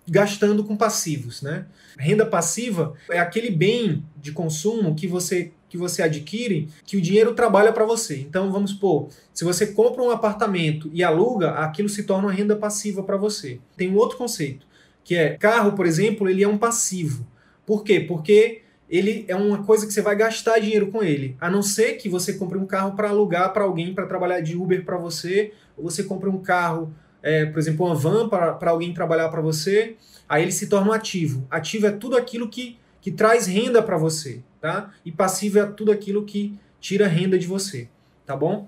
gastando 0.08 0.62
com 0.62 0.76
passivos, 0.76 1.42
né? 1.42 1.66
Renda 1.98 2.24
passiva 2.24 2.94
é 3.10 3.18
aquele 3.18 3.50
bem 3.50 4.04
de 4.16 4.30
consumo 4.30 4.94
que 4.94 5.08
você 5.08 5.50
que 5.74 5.78
você 5.78 6.04
adquire 6.04 6.68
que 6.86 6.96
o 6.96 7.00
dinheiro 7.00 7.34
trabalha 7.34 7.72
para 7.72 7.84
você. 7.84 8.20
Então 8.20 8.52
vamos 8.52 8.70
supor, 8.70 9.08
se 9.32 9.42
você 9.42 9.66
compra 9.66 10.04
um 10.04 10.10
apartamento 10.10 10.88
e 10.92 11.02
aluga, 11.02 11.50
aquilo 11.50 11.88
se 11.88 12.04
torna 12.04 12.28
uma 12.28 12.32
renda 12.32 12.54
passiva 12.54 13.02
para 13.02 13.16
você. 13.16 13.58
Tem 13.76 13.90
um 13.90 13.96
outro 13.96 14.16
conceito, 14.16 14.64
que 15.02 15.16
é 15.16 15.30
carro, 15.30 15.72
por 15.72 15.84
exemplo, 15.84 16.28
ele 16.28 16.44
é 16.44 16.48
um 16.48 16.56
passivo. 16.56 17.26
Por 17.66 17.82
quê? 17.82 17.98
Porque 17.98 18.62
ele 18.88 19.24
é 19.26 19.34
uma 19.34 19.64
coisa 19.64 19.84
que 19.84 19.92
você 19.92 20.00
vai 20.00 20.14
gastar 20.14 20.60
dinheiro 20.60 20.92
com 20.92 21.02
ele. 21.02 21.36
A 21.40 21.50
não 21.50 21.60
ser 21.60 21.94
que 21.94 22.08
você 22.08 22.34
compre 22.34 22.56
um 22.56 22.66
carro 22.66 22.94
para 22.94 23.08
alugar 23.08 23.52
para 23.52 23.64
alguém 23.64 23.92
para 23.92 24.06
trabalhar 24.06 24.38
de 24.38 24.56
Uber 24.56 24.84
para 24.84 24.96
você, 24.96 25.52
ou 25.76 25.90
você 25.90 26.04
compre 26.04 26.28
um 26.28 26.38
carro, 26.38 26.94
é, 27.20 27.46
por 27.46 27.58
exemplo, 27.58 27.84
uma 27.84 27.96
van 27.96 28.28
para 28.28 28.70
alguém 28.70 28.94
trabalhar 28.94 29.28
para 29.28 29.40
você, 29.40 29.96
aí 30.28 30.44
ele 30.44 30.52
se 30.52 30.68
torna 30.68 30.90
um 30.90 30.92
ativo. 30.92 31.44
Ativo 31.50 31.88
é 31.88 31.90
tudo 31.90 32.16
aquilo 32.16 32.48
que, 32.48 32.78
que 33.04 33.12
traz 33.12 33.46
renda 33.46 33.82
para 33.82 33.98
você, 33.98 34.40
tá? 34.62 34.90
E 35.04 35.12
passivo 35.12 35.58
é 35.58 35.66
tudo 35.66 35.92
aquilo 35.92 36.24
que 36.24 36.58
tira 36.80 37.06
renda 37.06 37.38
de 37.38 37.46
você, 37.46 37.86
tá 38.24 38.34
bom? 38.34 38.66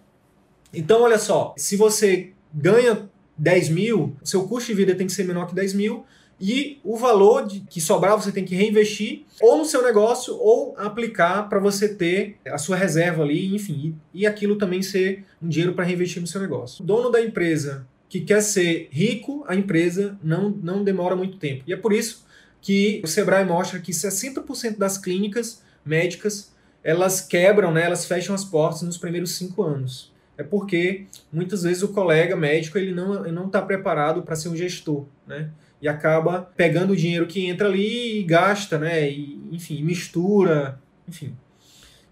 Então, 0.74 1.00
olha 1.00 1.18
só, 1.18 1.54
se 1.56 1.74
você 1.74 2.32
ganha 2.52 3.08
10 3.38 3.70
mil, 3.70 4.14
seu 4.22 4.46
custo 4.46 4.66
de 4.66 4.74
vida 4.74 4.94
tem 4.94 5.06
que 5.06 5.12
ser 5.14 5.24
menor 5.24 5.46
que 5.46 5.54
10 5.54 5.72
mil, 5.72 6.04
e 6.38 6.78
o 6.84 6.98
valor 6.98 7.46
de, 7.46 7.60
que 7.60 7.80
sobrar 7.80 8.14
você 8.14 8.30
tem 8.30 8.44
que 8.44 8.54
reinvestir 8.54 9.24
ou 9.40 9.56
no 9.56 9.64
seu 9.64 9.82
negócio 9.82 10.36
ou 10.36 10.74
aplicar 10.76 11.48
para 11.48 11.58
você 11.58 11.88
ter 11.88 12.36
a 12.46 12.58
sua 12.58 12.76
reserva 12.76 13.22
ali, 13.22 13.54
enfim, 13.54 13.96
e, 14.12 14.20
e 14.20 14.26
aquilo 14.26 14.56
também 14.56 14.82
ser 14.82 15.24
um 15.40 15.48
dinheiro 15.48 15.72
para 15.72 15.86
reinvestir 15.86 16.20
no 16.20 16.26
seu 16.26 16.42
negócio. 16.42 16.84
O 16.84 16.86
dono 16.86 17.08
da 17.08 17.22
empresa 17.22 17.86
que 18.06 18.20
quer 18.20 18.42
ser 18.42 18.88
rico, 18.90 19.46
a 19.48 19.56
empresa 19.56 20.18
não, 20.22 20.50
não 20.50 20.84
demora 20.84 21.16
muito 21.16 21.38
tempo. 21.38 21.64
E 21.66 21.72
é 21.72 21.76
por 21.76 21.94
isso 21.94 22.25
que 22.66 23.00
o 23.04 23.06
Sebrae 23.06 23.44
mostra 23.44 23.78
que 23.78 23.92
60% 23.92 24.76
das 24.76 24.98
clínicas 24.98 25.62
médicas 25.84 26.52
elas 26.82 27.20
quebram, 27.20 27.70
né, 27.70 27.84
elas 27.84 28.06
fecham 28.06 28.34
as 28.34 28.44
portas 28.44 28.82
nos 28.82 28.98
primeiros 28.98 29.36
cinco 29.36 29.62
anos. 29.62 30.12
É 30.36 30.42
porque 30.42 31.06
muitas 31.32 31.62
vezes 31.62 31.84
o 31.84 31.92
colega 31.92 32.34
médico 32.34 32.76
ele 32.76 32.90
não 32.90 33.22
não 33.30 33.46
está 33.46 33.62
preparado 33.62 34.22
para 34.22 34.34
ser 34.34 34.48
um 34.48 34.56
gestor, 34.56 35.06
né? 35.28 35.48
E 35.80 35.86
acaba 35.86 36.50
pegando 36.56 36.92
o 36.92 36.96
dinheiro 36.96 37.28
que 37.28 37.46
entra 37.46 37.68
ali 37.68 38.18
e 38.18 38.24
gasta, 38.24 38.78
né? 38.80 39.08
E, 39.08 39.38
enfim, 39.52 39.80
mistura, 39.84 40.80
enfim. 41.08 41.36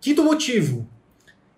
Quinto 0.00 0.22
motivo, 0.22 0.88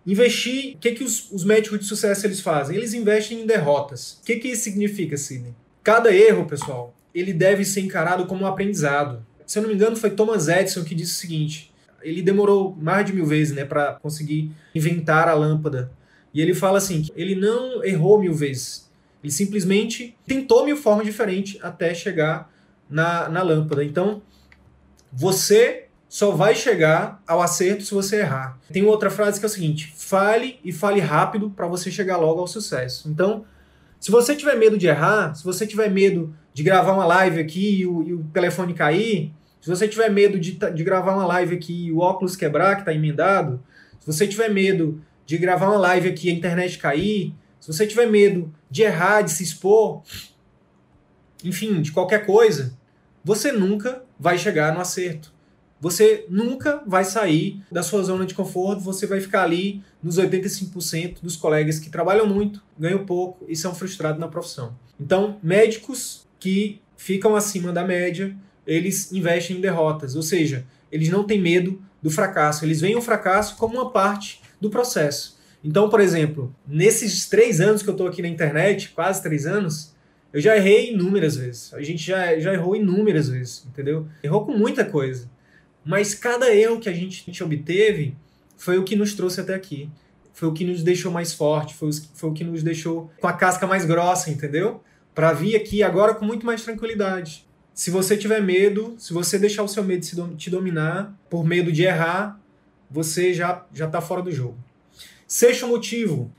investir. 0.07 0.77
O 0.77 0.79
que, 0.79 0.93
que 0.93 1.05
os, 1.05 1.31
os 1.31 1.45
médicos 1.45 1.81
de 1.81 1.85
sucesso 1.85 2.27
eles 2.27 2.41
fazem? 2.41 2.77
Eles 2.77 2.95
investem 2.95 3.43
em 3.43 3.47
derrotas. 3.47 4.19
O 4.23 4.25
que, 4.25 4.37
que 4.37 4.49
isso 4.49 4.65
significa, 4.65 5.19
Sidney? 5.19 5.55
Cada 5.85 6.13
erro, 6.13 6.47
pessoal, 6.47 6.96
ele 7.21 7.33
deve 7.33 7.65
ser 7.65 7.81
encarado 7.81 8.27
como 8.27 8.45
um 8.45 8.47
aprendizado. 8.47 9.25
Se 9.47 9.59
eu 9.59 9.63
não 9.63 9.69
me 9.69 9.75
engano, 9.75 9.97
foi 9.97 10.11
Thomas 10.11 10.49
Edison 10.49 10.85
que 10.85 10.95
disse 10.95 11.13
o 11.13 11.17
seguinte: 11.17 11.73
ele 12.03 12.21
demorou 12.23 12.77
mais 12.81 13.07
de 13.07 13.13
mil 13.13 13.25
vezes 13.25 13.55
né, 13.55 13.65
para 13.65 13.95
conseguir 13.95 14.53
inventar 14.75 15.29
a 15.29 15.35
lâmpada. 15.35 15.91
E 16.35 16.41
ele 16.41 16.55
fala 16.55 16.79
assim: 16.79 17.03
que 17.03 17.13
ele 17.17 17.35
não 17.35 17.83
errou 17.85 18.21
mil 18.21 18.35
vezes. 18.35 18.91
Ele 19.23 19.33
simplesmente 19.33 20.17
tentou 20.27 20.65
mil 20.65 20.77
formas 20.77 21.07
diferentes 21.07 21.59
até 21.63 21.95
chegar 21.95 22.53
na, 22.89 23.29
na 23.29 23.43
lâmpada. 23.43 23.83
Então, 23.83 24.23
você 25.13 25.87
só 26.09 26.31
vai 26.31 26.55
chegar 26.55 27.23
ao 27.27 27.43
acerto 27.43 27.83
se 27.83 27.93
você 27.93 28.21
errar. 28.21 28.59
Tem 28.73 28.85
outra 28.85 29.11
frase 29.11 29.41
que 29.41 29.47
é 29.47 29.49
o 29.49 29.51
seguinte: 29.51 29.93
fale 29.97 30.61
e 30.63 30.73
fale 30.73 31.01
rápido 31.01 31.51
para 31.51 31.67
você 31.67 31.91
chegar 31.91 32.19
logo 32.19 32.41
ao 32.41 32.47
sucesso. 32.47 33.09
Então, 33.09 33.45
se 33.99 34.11
você 34.11 34.37
tiver 34.37 34.57
medo 34.57 34.77
de 34.79 34.87
errar, 34.87 35.35
se 35.35 35.43
você 35.43 35.67
tiver 35.67 35.91
medo 35.91 36.35
de 36.57 36.63
gravar 36.63 36.95
uma 36.95 37.05
live 37.05 37.39
aqui 37.39 37.81
e 37.81 37.87
o, 37.87 38.03
e 38.03 38.15
o 38.15 38.25
telefone 38.33 38.73
cair, 38.73 39.31
se 39.61 39.69
você 39.69 39.87
tiver 39.87 40.09
medo 40.09 40.41
de, 40.41 40.53
de 40.53 40.83
gravar 40.83 41.13
uma 41.13 41.27
live 41.27 41.55
aqui 41.55 41.89
e 41.89 41.93
o 41.93 41.99
óculos 41.99 42.35
quebrar, 42.35 42.77
que 42.77 42.81
está 42.81 42.95
emendado, 42.95 43.63
se 44.01 44.07
você 44.07 44.27
tiver 44.27 44.49
medo 44.49 44.99
de 45.27 45.37
gravar 45.37 45.67
uma 45.67 45.77
live 45.77 46.09
aqui 46.09 46.29
e 46.29 46.31
a 46.31 46.35
internet 46.35 46.79
cair, 46.79 47.35
se 47.61 47.71
você 47.71 47.87
tiver 47.87 48.07
medo 48.07 48.51
de 48.71 48.85
errar, 48.85 49.21
de 49.21 49.33
se 49.33 49.43
expor, 49.43 50.03
enfim, 51.45 51.83
de 51.83 51.93
qualquer 51.93 52.25
coisa, 52.25 52.75
você 53.23 53.53
nunca 53.53 54.03
vai 54.19 54.39
chegar 54.39 54.73
no 54.73 54.81
acerto. 54.81 55.35
Você 55.79 56.25
nunca 56.31 56.83
vai 56.87 57.05
sair 57.05 57.63
da 57.71 57.83
sua 57.83 58.03
zona 58.03 58.25
de 58.25 58.33
conforto, 58.33 58.81
você 58.81 59.07
vai 59.07 59.21
ficar 59.21 59.43
ali 59.43 59.83
nos 60.03 60.19
85% 60.19 61.19
dos 61.21 61.37
colegas 61.37 61.79
que 61.79 61.91
trabalham 61.91 62.27
muito, 62.27 62.65
ganham 62.79 63.05
pouco 63.05 63.45
e 63.47 63.55
são 63.55 63.75
frustrados 63.75 64.19
na 64.19 64.27
profissão. 64.27 64.75
Então, 64.99 65.39
médicos 65.43 66.26
que 66.39 66.81
ficam 66.97 67.37
acima 67.37 67.73
da 67.73 67.85
média, 67.85 68.35
eles 68.67 69.13
investem 69.13 69.57
em 69.57 69.61
derrotas, 69.61 70.17
ou 70.17 70.23
seja, 70.23 70.67
eles 70.91 71.09
não 71.09 71.25
têm 71.25 71.41
medo 71.41 71.81
do 72.03 72.11
fracasso, 72.11 72.65
eles 72.65 72.81
veem 72.81 72.97
o 72.97 73.03
fracasso 73.03 73.57
como 73.57 73.75
uma 73.75 73.91
parte 73.91 74.41
do 74.61 74.71
processo. 74.71 75.37
Então, 75.63 75.89
por 75.89 76.01
exemplo, 76.01 76.55
nesses 76.67 77.29
três 77.29 77.61
anos 77.61 77.83
que 77.83 77.89
eu 77.89 77.93
estou 77.93 78.07
aqui 78.07 78.23
na 78.23 78.29
internet, 78.29 78.91
quase 78.91 79.23
três 79.23 79.47
anos, 79.47 79.95
eu 80.33 80.41
já 80.41 80.57
errei 80.57 80.93
inúmeras 80.93 81.37
vezes. 81.37 81.73
A 81.75 81.83
gente 81.83 82.05
já, 82.05 82.39
já 82.39 82.53
errou 82.53 82.77
inúmeras 82.77 83.29
vezes, 83.29 83.67
entendeu? 83.67 84.07
Errou 84.23 84.45
com 84.45 84.53
muita 84.53 84.85
coisa. 84.85 85.29
Mas 85.85 86.15
cada 86.15 86.55
erro 86.55 86.79
que 86.79 86.89
a 86.89 86.93
gente, 86.93 87.23
a 87.23 87.25
gente 87.27 87.43
obteve 87.43 88.17
foi 88.57 88.79
o 88.79 88.85
que 88.85 88.97
nos 88.97 89.15
trouxe 89.15 89.41
até 89.41 89.55
aqui. 89.55 89.89
Foi 90.33 90.49
o 90.49 90.53
que 90.53 90.65
nos 90.65 90.83
deixou 90.83 91.11
mais 91.11 91.33
forte, 91.33 91.75
foi, 91.75 91.91
foi 92.15 92.31
o 92.31 92.33
que 92.33 92.45
nos 92.45 92.63
deixou 92.63 93.11
com 93.21 93.27
a 93.27 93.33
casca 93.33 93.67
mais 93.67 93.85
grossa, 93.85 94.31
entendeu? 94.31 94.83
Para 95.17 95.33
vir 95.33 95.57
aqui 95.57 95.83
agora 95.83 96.15
com 96.15 96.27
muito 96.27 96.45
mais 96.45 96.63
tranquilidade. 96.63 97.47
Se 97.73 97.91
você 97.91 98.19
tiver 98.19 98.43
medo, 98.43 98.95
se 98.99 99.15
você 99.15 99.39
deixar 99.39 99.63
o 99.63 99.69
seu 99.69 99.83
medo 99.83 100.05
te 100.37 100.51
dominar 100.51 101.19
por 101.31 101.43
medo 101.43 101.73
de 101.73 101.85
errar, 101.85 102.39
você 102.91 103.33
já 103.33 103.65
já 103.73 103.87
está 103.87 104.03
fora 104.03 104.21
do 104.21 104.31
jogo. 104.31 104.59
Sexto 105.27 105.67
motivo. 105.67 106.31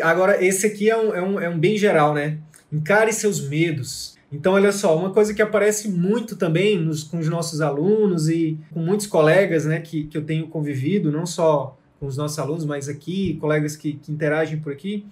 Agora, 0.00 0.44
esse 0.44 0.64
aqui 0.64 0.88
é 0.88 0.96
um, 0.96 1.12
é 1.12 1.20
um, 1.20 1.40
é 1.40 1.48
um 1.48 1.58
bem 1.58 1.76
geral, 1.76 2.14
né? 2.14 2.38
Encare 2.72 3.12
seus 3.12 3.40
medos. 3.40 4.16
Então, 4.30 4.52
olha 4.52 4.70
só, 4.70 4.96
uma 4.96 5.10
coisa 5.10 5.34
que 5.34 5.42
aparece 5.42 5.88
muito 5.88 6.36
também 6.36 6.78
nos, 6.78 7.02
com 7.02 7.18
os 7.18 7.28
nossos 7.28 7.60
alunos 7.60 8.28
e 8.28 8.56
com 8.72 8.78
muitos 8.78 9.08
colegas 9.08 9.64
né, 9.64 9.80
que, 9.80 10.04
que 10.04 10.16
eu 10.16 10.24
tenho 10.24 10.46
convivido, 10.46 11.10
não 11.10 11.26
só 11.26 11.76
com 11.98 12.06
os 12.06 12.16
nossos 12.16 12.38
alunos, 12.38 12.64
mas 12.64 12.88
aqui, 12.88 13.36
colegas 13.40 13.74
que, 13.74 13.94
que 13.94 14.12
interagem 14.12 14.60
por 14.60 14.72
aqui, 14.72 15.04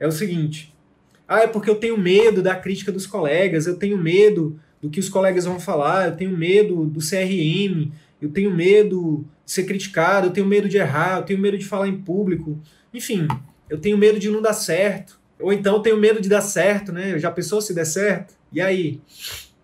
é 0.00 0.08
o 0.08 0.10
seguinte: 0.10 0.74
ah, 1.28 1.40
é 1.40 1.46
porque 1.46 1.68
eu 1.68 1.74
tenho 1.74 1.98
medo 1.98 2.42
da 2.42 2.56
crítica 2.56 2.90
dos 2.90 3.06
colegas, 3.06 3.66
eu 3.66 3.76
tenho 3.76 3.98
medo 3.98 4.58
do 4.80 4.88
que 4.88 4.98
os 4.98 5.08
colegas 5.08 5.44
vão 5.44 5.60
falar, 5.60 6.08
eu 6.08 6.16
tenho 6.16 6.36
medo 6.36 6.86
do 6.86 7.00
CRM, 7.00 7.92
eu 8.20 8.30
tenho 8.30 8.50
medo 8.50 9.26
de 9.44 9.52
ser 9.52 9.64
criticado, 9.64 10.28
eu 10.28 10.30
tenho 10.32 10.46
medo 10.46 10.68
de 10.68 10.78
errar, 10.78 11.18
eu 11.18 11.24
tenho 11.24 11.38
medo 11.38 11.58
de 11.58 11.66
falar 11.66 11.86
em 11.86 11.98
público, 11.98 12.58
enfim, 12.94 13.28
eu 13.68 13.78
tenho 13.78 13.98
medo 13.98 14.18
de 14.18 14.30
não 14.30 14.40
dar 14.40 14.54
certo. 14.54 15.18
Ou 15.40 15.52
então 15.52 15.82
tenho 15.82 15.96
medo 15.96 16.20
de 16.20 16.28
dar 16.28 16.40
certo, 16.40 16.92
né? 16.92 17.18
Já 17.18 17.30
pensou 17.30 17.60
se 17.60 17.72
der 17.72 17.84
certo? 17.84 18.34
E 18.52 18.60
aí? 18.60 19.00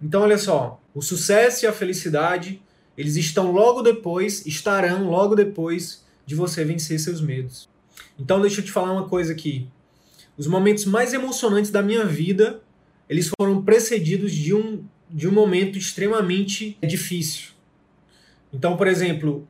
Então, 0.00 0.22
olha 0.22 0.38
só, 0.38 0.80
o 0.94 1.00
sucesso 1.00 1.64
e 1.64 1.66
a 1.66 1.72
felicidade, 1.72 2.62
eles 2.96 3.16
estão 3.16 3.50
logo 3.50 3.82
depois, 3.82 4.46
estarão 4.46 5.08
logo 5.08 5.34
depois 5.34 6.04
de 6.26 6.34
você 6.34 6.64
vencer 6.64 7.00
seus 7.00 7.20
medos. 7.20 7.68
Então, 8.18 8.40
deixa 8.40 8.60
eu 8.60 8.64
te 8.64 8.70
falar 8.70 8.92
uma 8.92 9.08
coisa 9.08 9.32
aqui. 9.32 9.66
Os 10.36 10.46
momentos 10.46 10.84
mais 10.84 11.14
emocionantes 11.14 11.70
da 11.70 11.82
minha 11.82 12.04
vida, 12.04 12.60
eles 13.08 13.30
foram 13.38 13.62
precedidos 13.62 14.32
de 14.32 14.54
um, 14.54 14.84
de 15.08 15.28
um 15.28 15.32
momento 15.32 15.78
extremamente 15.78 16.76
difícil. 16.82 17.50
Então, 18.52 18.76
por 18.76 18.86
exemplo, 18.86 19.46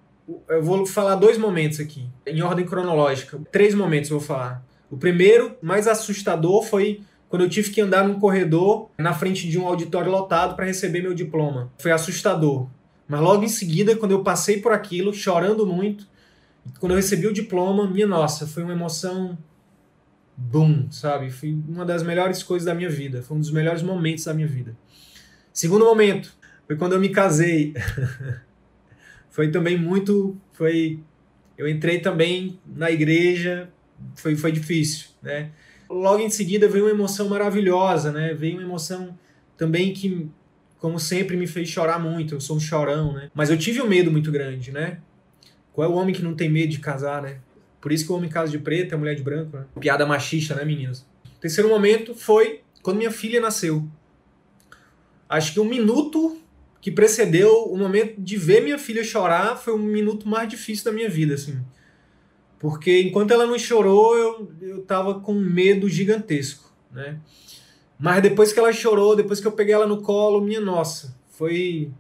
eu 0.49 0.63
vou 0.63 0.87
falar 0.87 1.15
dois 1.17 1.39
momentos 1.39 1.81
aqui, 1.81 2.07
em 2.27 2.43
ordem 2.43 2.65
cronológica. 2.65 3.41
Três 3.51 3.75
momentos 3.75 4.11
eu 4.11 4.19
vou 4.19 4.27
falar. 4.27 4.65
O 4.91 4.97
primeiro, 4.97 5.57
mais 5.61 5.89
assustador, 5.89 6.63
foi 6.63 7.01
quando 7.29 7.43
eu 7.43 7.49
tive 7.49 7.71
que 7.71 7.81
andar 7.81 8.07
num 8.07 8.21
corredor 8.21 8.91
na 8.97 9.13
frente 9.13 9.49
de 9.49 9.59
um 9.59 9.67
auditório 9.67 10.11
lotado 10.11 10.55
para 10.55 10.67
receber 10.67 11.03
meu 11.03 11.15
diploma. 11.15 11.73
Foi 11.79 11.91
assustador. 11.91 12.69
Mas 13.09 13.21
logo 13.21 13.43
em 13.43 13.49
seguida, 13.49 13.97
quando 13.97 14.13
eu 14.13 14.23
passei 14.23 14.61
por 14.61 14.73
aquilo, 14.73 15.13
chorando 15.13 15.67
muito, 15.67 16.07
quando 16.79 16.93
eu 16.93 16.97
recebi 16.97 17.27
o 17.27 17.33
diploma, 17.33 17.87
minha 17.87 18.07
nossa, 18.07 18.47
foi 18.47 18.63
uma 18.63 18.73
emoção 18.73 19.37
boom, 20.37 20.91
sabe? 20.91 21.31
Foi 21.31 21.53
uma 21.69 21.85
das 21.85 22.03
melhores 22.03 22.43
coisas 22.43 22.67
da 22.67 22.75
minha 22.75 22.91
vida, 22.91 23.23
foi 23.23 23.37
um 23.37 23.41
dos 23.41 23.51
melhores 23.51 23.83
momentos 23.83 24.25
da 24.25 24.35
minha 24.35 24.49
vida. 24.49 24.77
Segundo 25.53 25.85
momento, 25.85 26.37
foi 26.67 26.77
quando 26.77 26.93
eu 26.93 27.01
me 27.01 27.09
casei. 27.09 27.75
foi 29.31 29.51
também 29.51 29.79
muito, 29.79 30.37
foi 30.53 31.01
eu 31.57 31.69
entrei 31.69 32.01
também 32.01 32.59
na 32.67 32.91
igreja, 32.91 33.69
foi 34.17 34.35
foi 34.37 34.51
difícil, 34.51 35.09
né? 35.23 35.51
logo 35.89 36.21
em 36.21 36.31
seguida 36.31 36.69
veio 36.69 36.85
uma 36.85 36.91
emoção 36.91 37.29
maravilhosa, 37.29 38.13
né? 38.13 38.35
Veio 38.35 38.55
uma 38.55 38.63
emoção 38.63 39.17
também 39.57 39.93
que, 39.93 40.29
como 40.79 40.99
sempre, 40.99 41.37
me 41.37 41.47
fez 41.47 41.69
chorar 41.69 41.99
muito. 41.99 42.35
Eu 42.35 42.41
sou 42.41 42.57
um 42.57 42.61
chorão, 42.61 43.13
né? 43.13 43.31
Mas 43.35 43.51
eu 43.51 43.59
tive 43.59 43.81
um 43.81 43.87
medo 43.87 44.11
muito 44.11 44.31
grande, 44.31 44.73
né? 44.73 44.99
Qual 45.73 45.89
é 45.89 45.93
o 45.93 45.97
homem 45.97 46.15
que 46.15 46.23
não 46.23 46.35
tem 46.35 46.51
medo 46.51 46.71
de 46.71 46.79
casar, 46.79 47.23
né? 47.23 47.39
Por 47.85 47.93
isso 47.93 48.07
que 48.07 48.13
o 48.13 48.17
homem 48.17 48.31
casa 48.31 48.51
de 48.51 48.59
preto 48.59 48.95
a 48.95 48.97
mulher 48.97 49.15
de 49.15 49.23
branco, 49.23 49.59
né? 49.59 49.67
Piada 49.79 50.07
machista, 50.07 50.55
né, 50.55 50.65
meninos? 50.65 51.01
O 51.37 51.39
terceiro 51.39 51.69
momento 51.69 52.15
foi 52.15 52.63
quando 52.83 52.97
minha 52.97 53.11
filha 53.11 53.43
nasceu. 53.43 53.87
Acho 55.29 55.53
que 55.53 55.61
um 55.61 55.67
minuto 55.67 56.39
que 56.81 56.91
precedeu 56.91 57.65
o 57.65 57.77
momento 57.77 58.19
de 58.19 58.39
ver 58.39 58.63
minha 58.63 58.79
filha 58.79 59.05
chorar 59.05 59.59
foi 59.59 59.75
um 59.75 59.83
minuto 59.83 60.27
mais 60.27 60.49
difícil 60.49 60.87
da 60.87 60.93
minha 60.93 61.11
vida, 61.11 61.35
assim. 61.35 61.59
Porque 62.59 63.03
enquanto 63.03 63.33
ela 63.33 63.45
não 63.45 63.59
chorou, 63.59 64.17
eu, 64.17 64.51
eu 64.63 64.81
tava 64.81 65.21
com 65.21 65.35
um 65.35 65.45
medo 65.45 65.87
gigantesco, 65.87 66.73
né? 66.91 67.19
Mas 67.99 68.23
depois 68.23 68.51
que 68.51 68.59
ela 68.59 68.73
chorou, 68.73 69.15
depois 69.15 69.41
que 69.41 69.47
eu 69.47 69.53
peguei 69.53 69.75
ela 69.75 69.87
no 69.87 70.01
colo, 70.01 70.41
minha 70.41 70.59
nossa, 70.59 71.15
foi. 71.29 71.91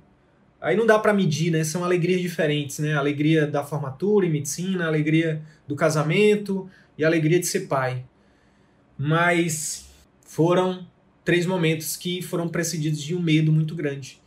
Aí 0.65 0.75
não 0.75 0.87
dá 0.87 0.99
para 0.99 1.13
medir, 1.13 1.51
né? 1.53 1.63
São 1.63 1.85
alegrias 1.85 2.23
diferentes, 2.23 2.79
né? 2.79 2.95
Alegria 2.95 3.47
da 3.47 3.63
formatura 3.63 4.25
em 4.25 4.31
medicina, 4.31 4.85
a 4.85 4.89
alegria 4.89 5.43
do 5.69 5.77
casamento 5.77 6.71
e 6.97 7.05
a 7.05 7.07
alegria 7.07 7.39
de 7.39 7.47
ser 7.47 7.69
pai. 7.69 8.03
Mas 8.97 9.85
foram 10.25 10.87
três 11.23 11.45
momentos 11.45 11.99
que 11.99 12.23
foram 12.23 12.49
precedidos 12.49 13.03
de 13.03 13.15
um 13.15 13.21
medo 13.21 13.53
muito 13.53 13.75
grande. 13.75 14.23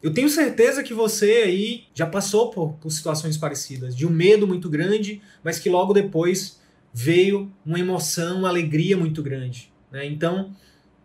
Eu 0.00 0.14
tenho 0.14 0.28
certeza 0.28 0.84
que 0.84 0.94
você 0.94 1.42
aí 1.44 1.84
já 1.92 2.06
passou 2.06 2.50
por, 2.50 2.74
por 2.74 2.90
situações 2.90 3.36
parecidas, 3.36 3.94
de 3.96 4.06
um 4.06 4.10
medo 4.10 4.46
muito 4.46 4.70
grande, 4.70 5.20
mas 5.42 5.58
que 5.58 5.68
logo 5.68 5.92
depois 5.92 6.60
veio 6.94 7.50
uma 7.66 7.80
emoção, 7.80 8.38
uma 8.38 8.48
alegria 8.48 8.96
muito 8.96 9.24
grande. 9.24 9.72
Né? 9.90 10.06
Então, 10.06 10.54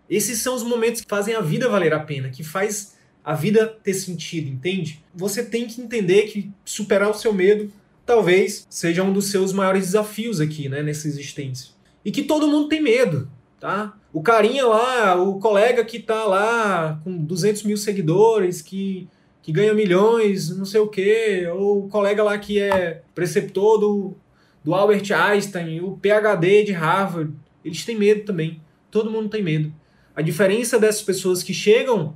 esses 0.08 0.40
são 0.40 0.54
os 0.54 0.62
momentos 0.62 1.02
que 1.02 1.10
fazem 1.10 1.34
a 1.34 1.42
vida 1.42 1.68
valer 1.68 1.92
a 1.92 2.00
pena, 2.00 2.30
que 2.30 2.44
faz 2.44 2.95
a 3.26 3.34
vida 3.34 3.66
ter 3.84 3.96
sentido, 3.96 4.48
entende? 4.48 5.04
Você 5.16 5.44
tem 5.44 5.66
que 5.66 5.82
entender 5.82 6.28
que 6.28 6.52
superar 6.64 7.10
o 7.10 7.14
seu 7.16 7.34
medo 7.34 7.72
talvez 8.06 8.68
seja 8.70 9.02
um 9.02 9.12
dos 9.12 9.32
seus 9.32 9.52
maiores 9.52 9.86
desafios 9.86 10.40
aqui, 10.40 10.70
né, 10.70 10.84
nessa 10.84 11.08
existência. 11.08 11.72
E 12.06 12.12
que 12.12 12.22
todo 12.22 12.48
mundo 12.48 12.70
tem 12.70 12.84
medo, 12.84 13.28
tá? 13.60 13.98
O 14.14 14.22
carinha 14.22 14.68
lá, 14.68 15.20
o 15.20 15.40
colega 15.40 15.84
que 15.84 15.98
tá 15.98 16.24
lá 16.24 17.02
com 17.04 17.18
200 17.18 17.64
mil 17.64 17.78
seguidores, 17.78 18.62
que, 18.62 19.10
que 19.42 19.52
ganha 19.52 19.74
milhões, 19.74 20.56
não 20.56 20.66
sei 20.66 20.82
o 20.82 20.88
quê, 20.88 21.48
ou 21.52 21.86
o 21.86 21.90
colega 21.90 22.22
lá 22.22 22.38
que 22.38 22.60
é 22.60 23.02
preceptor 23.16 23.80
do, 23.80 24.16
do 24.64 24.76
Albert 24.76 25.12
Einstein, 25.12 25.82
o 25.82 25.98
PhD 25.98 26.64
de 26.64 26.74
Harvard, 26.74 27.34
eles 27.64 27.84
têm 27.84 27.98
medo 27.98 28.24
também. 28.24 28.62
Todo 28.92 29.10
mundo 29.10 29.30
tem 29.30 29.42
medo. 29.42 29.74
A 30.16 30.22
diferença 30.22 30.78
dessas 30.78 31.02
pessoas 31.02 31.42
que 31.42 31.56
chegam 31.56 32.16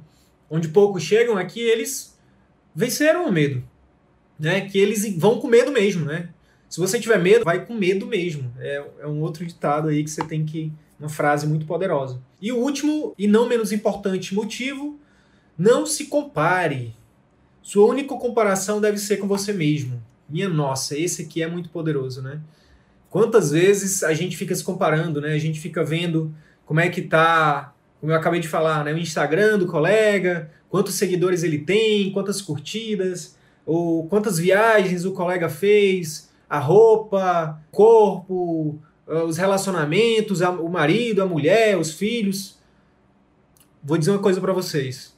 onde 0.49 0.69
poucos 0.69 1.03
chegam 1.03 1.37
é 1.37 1.45
que 1.45 1.59
eles 1.59 2.17
venceram 2.75 3.27
o 3.27 3.31
medo. 3.31 3.63
Né? 4.39 4.61
Que 4.61 4.77
eles 4.77 5.17
vão 5.17 5.39
com 5.39 5.47
medo 5.47 5.71
mesmo, 5.71 6.05
né? 6.05 6.29
Se 6.69 6.79
você 6.79 6.99
tiver 6.99 7.19
medo, 7.19 7.43
vai 7.43 7.65
com 7.65 7.73
medo 7.73 8.05
mesmo. 8.05 8.53
É, 8.59 8.83
é 9.01 9.07
um 9.07 9.21
outro 9.21 9.45
ditado 9.45 9.87
aí 9.87 10.03
que 10.03 10.09
você 10.09 10.23
tem 10.23 10.45
que. 10.45 10.71
Uma 10.99 11.09
frase 11.09 11.47
muito 11.47 11.65
poderosa. 11.65 12.21
E 12.41 12.51
o 12.51 12.57
último, 12.57 13.13
e 13.17 13.25
não 13.25 13.47
menos 13.47 13.71
importante 13.71 14.35
motivo, 14.35 14.99
não 15.57 15.85
se 15.85 16.07
compare. 16.07 16.93
Sua 17.61 17.87
única 17.87 18.13
comparação 18.15 18.81
deve 18.81 18.97
ser 18.97 19.15
com 19.15 19.25
você 19.25 19.53
mesmo. 19.53 20.01
Minha 20.27 20.49
nossa, 20.49 20.97
esse 20.97 21.21
aqui 21.21 21.41
é 21.41 21.47
muito 21.47 21.69
poderoso, 21.69 22.21
né? 22.21 22.41
Quantas 23.09 23.51
vezes 23.51 24.03
a 24.03 24.13
gente 24.13 24.35
fica 24.35 24.53
se 24.53 24.63
comparando, 24.63 25.21
né? 25.21 25.33
A 25.33 25.39
gente 25.39 25.59
fica 25.59 25.83
vendo 25.83 26.35
como 26.65 26.81
é 26.81 26.89
que 26.89 27.01
tá 27.01 27.73
como 27.99 28.11
eu 28.11 28.15
acabei 28.15 28.39
de 28.39 28.47
falar, 28.47 28.83
né, 28.83 28.93
o 28.93 28.97
Instagram 28.97 29.59
do 29.59 29.67
colega, 29.67 30.49
quantos 30.69 30.95
seguidores 30.95 31.43
ele 31.43 31.59
tem, 31.59 32.11
quantas 32.11 32.41
curtidas, 32.41 33.37
ou 33.65 34.07
quantas 34.07 34.37
viagens 34.37 35.05
o 35.05 35.11
colega 35.11 35.49
fez, 35.49 36.29
a 36.49 36.57
roupa, 36.57 37.61
corpo, 37.71 38.79
ah, 39.07 39.23
os 39.25 39.37
relacionamentos, 39.37 40.41
o 40.41 40.69
marido, 40.69 41.21
a 41.21 41.25
mulher, 41.25 41.77
os 41.77 41.91
filhos. 41.91 42.57
Vou 43.83 43.97
dizer 43.97 44.11
uma 44.11 44.19
coisa 44.19 44.39
para 44.41 44.53
vocês. 44.53 45.17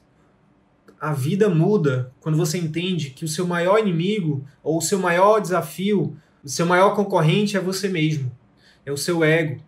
A 1.00 1.12
vida 1.12 1.48
muda 1.48 2.12
quando 2.20 2.36
você 2.36 2.58
entende 2.58 3.10
que 3.10 3.24
o 3.24 3.28
seu 3.28 3.46
maior 3.46 3.78
inimigo 3.78 4.44
ou 4.62 4.78
o 4.78 4.82
seu 4.82 4.98
maior 4.98 5.40
desafio, 5.40 6.16
o 6.44 6.48
seu 6.48 6.66
maior 6.66 6.94
concorrente 6.94 7.56
é 7.56 7.60
você 7.60 7.88
mesmo. 7.88 8.30
É 8.84 8.92
o 8.92 8.96
seu 8.96 9.24
ego. 9.24 9.60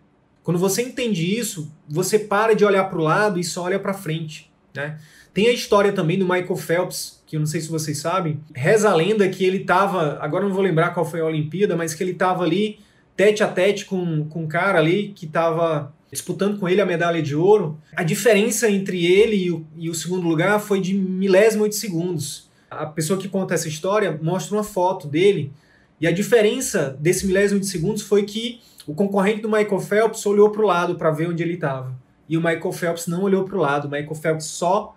Quando 0.45 0.59
você 0.59 0.83
entende 0.83 1.25
isso, 1.37 1.71
você 1.89 2.19
para 2.19 2.53
de 2.53 2.63
olhar 2.63 2.83
para 2.83 2.99
o 2.99 3.01
lado 3.01 3.39
e 3.39 3.43
só 3.43 3.63
olha 3.63 3.79
para 3.79 3.95
frente, 3.95 4.51
né? 4.75 4.99
Tem 5.33 5.47
a 5.47 5.51
história 5.51 5.91
também 5.91 6.19
do 6.19 6.23
Michael 6.23 6.55
Phelps, 6.55 7.21
que 7.25 7.35
eu 7.35 7.39
não 7.39 7.47
sei 7.47 7.59
se 7.59 7.67
vocês 7.67 7.97
sabem. 7.97 8.39
Reza 8.53 8.91
a 8.91 8.95
lenda 8.95 9.27
que 9.27 9.43
ele 9.43 9.61
estava, 9.61 10.19
agora 10.21 10.45
não 10.45 10.53
vou 10.53 10.61
lembrar 10.61 10.91
qual 10.91 11.03
foi 11.03 11.19
a 11.19 11.25
Olimpíada, 11.25 11.75
mas 11.75 11.95
que 11.95 12.03
ele 12.03 12.11
estava 12.11 12.43
ali 12.43 12.79
tete 13.17 13.43
a 13.43 13.47
tete 13.47 13.85
com, 13.85 14.25
com 14.25 14.43
um 14.43 14.47
cara 14.47 14.77
ali 14.77 15.11
que 15.15 15.25
estava 15.25 15.91
disputando 16.11 16.59
com 16.59 16.69
ele 16.69 16.79
a 16.79 16.85
medalha 16.85 17.23
de 17.23 17.35
ouro. 17.35 17.79
A 17.95 18.03
diferença 18.03 18.69
entre 18.69 19.03
ele 19.03 19.35
e 19.35 19.51
o, 19.51 19.65
e 19.75 19.89
o 19.89 19.95
segundo 19.95 20.27
lugar 20.27 20.59
foi 20.59 20.79
de 20.79 20.93
milésimo 20.93 21.67
de 21.67 21.75
segundos. 21.75 22.51
A 22.69 22.85
pessoa 22.85 23.19
que 23.19 23.27
conta 23.27 23.55
essa 23.55 23.67
história 23.67 24.17
mostra 24.21 24.55
uma 24.55 24.63
foto 24.63 25.07
dele 25.07 25.51
e 25.99 26.05
a 26.05 26.11
diferença 26.11 26.95
desse 26.99 27.25
milésimo 27.25 27.59
de 27.59 27.65
segundos 27.65 28.03
foi 28.03 28.23
que 28.23 28.61
o 28.87 28.93
concorrente 28.93 29.41
do 29.41 29.49
Michael 29.49 29.79
Phelps 29.79 30.25
olhou 30.25 30.51
para 30.51 30.61
o 30.61 30.65
lado 30.65 30.95
para 30.95 31.09
ver 31.09 31.27
onde 31.27 31.41
ele 31.41 31.55
estava. 31.55 31.95
E 32.29 32.37
o 32.37 32.41
Michael 32.41 32.71
Phelps 32.71 33.07
não 33.07 33.23
olhou 33.23 33.43
para 33.43 33.55
o 33.55 33.59
lado. 33.59 33.87
O 33.87 33.91
Michael 33.91 34.15
Phelps 34.15 34.45
só 34.45 34.95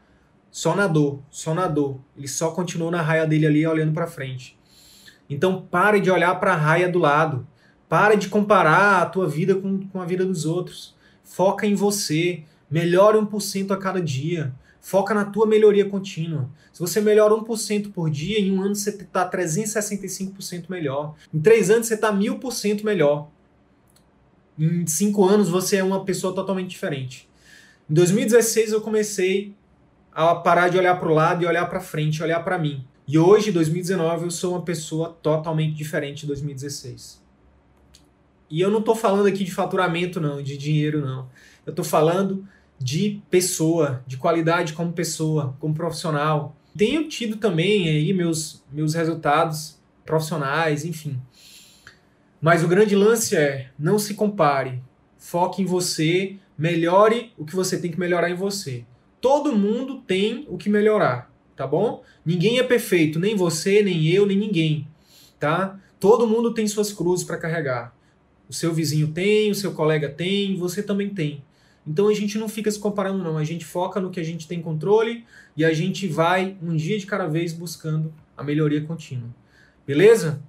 só 0.51 0.75
nadou, 0.75 1.23
só 1.31 1.55
nadou. 1.55 2.01
Ele 2.17 2.29
só 2.29 2.51
continuou 2.51 2.91
na 2.91 3.03
raia 3.03 3.27
dele 3.27 3.47
ali 3.47 3.67
olhando 3.67 3.93
para 3.93 4.07
frente. 4.07 4.59
Então 5.29 5.63
pare 5.63 6.01
de 6.01 6.11
olhar 6.11 6.35
para 6.39 6.53
a 6.53 6.57
raia 6.57 6.89
do 6.89 6.99
lado. 6.99 7.47
Pare 7.89 8.17
de 8.17 8.29
comparar 8.29 9.03
a 9.03 9.07
tua 9.07 9.27
vida 9.27 9.55
com, 9.55 9.87
com 9.89 10.01
a 10.01 10.05
vida 10.05 10.25
dos 10.25 10.45
outros. 10.45 10.95
Foca 11.23 11.67
em 11.67 11.75
você. 11.75 12.43
Melhore 12.71 13.19
1% 13.19 13.71
a 13.71 13.77
cada 13.77 14.01
dia. 14.01 14.53
Foca 14.81 15.15
na 15.15 15.25
tua 15.25 15.47
melhoria 15.47 15.89
contínua. 15.89 16.49
Se 16.73 16.81
você 16.81 17.01
melhora 17.01 17.35
1% 17.35 17.93
por 17.93 18.11
dia, 18.11 18.39
em 18.39 18.53
um 18.53 18.63
ano 18.63 18.75
você 18.75 18.91
está 18.91 19.29
365% 19.29 20.65
melhor. 20.69 21.15
Em 21.33 21.41
três 21.41 21.71
anos 21.71 21.87
você 21.87 21.95
está 21.95 22.13
1000% 22.13 22.85
melhor 22.85 23.29
em 24.59 24.87
cinco 24.87 25.25
anos 25.25 25.49
você 25.49 25.77
é 25.77 25.85
uma 25.85 26.05
pessoa 26.05 26.35
totalmente 26.35 26.71
diferente. 26.71 27.29
Em 27.89 27.95
2016 27.95 28.73
eu 28.73 28.81
comecei 28.81 29.55
a 30.13 30.35
parar 30.35 30.69
de 30.69 30.77
olhar 30.77 30.99
para 30.99 31.09
o 31.09 31.15
lado 31.15 31.45
e 31.45 31.47
olhar 31.47 31.67
para 31.67 31.81
frente, 31.81 32.23
olhar 32.23 32.41
para 32.41 32.59
mim. 32.59 32.85
E 33.07 33.19
hoje, 33.19 33.51
2019, 33.51 34.25
eu 34.25 34.31
sou 34.31 34.53
uma 34.53 34.63
pessoa 34.63 35.17
totalmente 35.23 35.75
diferente 35.75 36.23
de 36.23 36.27
2016. 36.27 37.23
E 38.51 38.61
eu 38.61 38.71
não 38.71 38.81
estou 38.81 38.95
falando 38.95 39.27
aqui 39.27 39.45
de 39.45 39.51
faturamento, 39.51 40.21
não, 40.21 40.43
de 40.43 40.59
dinheiro, 40.59 41.01
não. 41.01 41.29
Eu 41.65 41.71
estou 41.71 41.85
falando 41.85 42.47
de 42.79 43.23
pessoa, 43.31 44.03
de 44.07 44.17
qualidade 44.17 44.73
como 44.73 44.93
pessoa, 44.93 45.57
como 45.59 45.73
profissional. 45.73 46.57
Tenho 46.77 47.09
tido 47.09 47.37
também 47.37 47.89
aí 47.89 48.13
meus, 48.13 48.63
meus 48.71 48.93
resultados 48.93 49.79
profissionais, 50.05 50.85
enfim. 50.85 51.21
Mas 52.41 52.63
o 52.63 52.69
grande 52.69 52.95
lance 52.95 53.37
é: 53.37 53.71
não 53.79 53.99
se 53.99 54.15
compare. 54.15 54.83
Foque 55.17 55.63
em 55.63 55.67
você, 55.67 56.37
melhore 56.57 57.33
o 57.37 57.45
que 57.45 57.57
você 57.57 57.79
tem 57.79 57.91
que 57.91 57.99
melhorar 57.99 58.31
em 58.31 58.35
você. 58.35 58.85
Todo 59.21 59.57
mundo 59.57 60.01
tem 60.07 60.47
o 60.49 60.57
que 60.57 60.71
melhorar, 60.71 61.33
tá 61.57 61.67
bom? 61.67 62.05
Ninguém 62.25 62.59
é 62.59 62.63
perfeito, 62.63 63.19
nem 63.19 63.35
você, 63.35 63.83
nem 63.83 64.07
eu, 64.07 64.25
nem 64.25 64.39
ninguém, 64.39 64.87
tá? 65.41 65.79
Todo 65.99 66.27
mundo 66.27 66.55
tem 66.55 66.69
suas 66.69 66.93
cruzes 66.93 67.25
para 67.25 67.37
carregar. 67.37 67.93
O 68.49 68.53
seu 68.53 68.73
vizinho 68.73 69.09
tem, 69.09 69.51
o 69.51 69.55
seu 69.55 69.73
colega 69.73 70.09
tem, 70.09 70.57
você 70.57 70.83
também 70.83 71.11
tem. 71.11 71.43
Então 71.87 72.07
a 72.09 72.15
gente 72.15 72.39
não 72.39 72.49
fica 72.49 72.71
se 72.71 72.79
comparando, 72.79 73.25
não. 73.25 73.37
A 73.37 73.45
gente 73.45 73.65
foca 73.65 73.99
no 73.99 74.11
que 74.11 74.21
a 74.21 74.23
gente 74.23 74.47
tem 74.47 74.63
controle 74.63 75.25
e 75.57 75.65
a 75.65 75.73
gente 75.73 76.07
vai 76.07 76.57
um 76.63 76.77
dia 76.77 76.99
de 76.99 77.07
cada 77.07 77.27
vez 77.27 77.53
buscando 77.53 78.13
a 78.37 78.45
melhoria 78.45 78.83
contínua. 78.83 79.29
Beleza? 79.87 80.41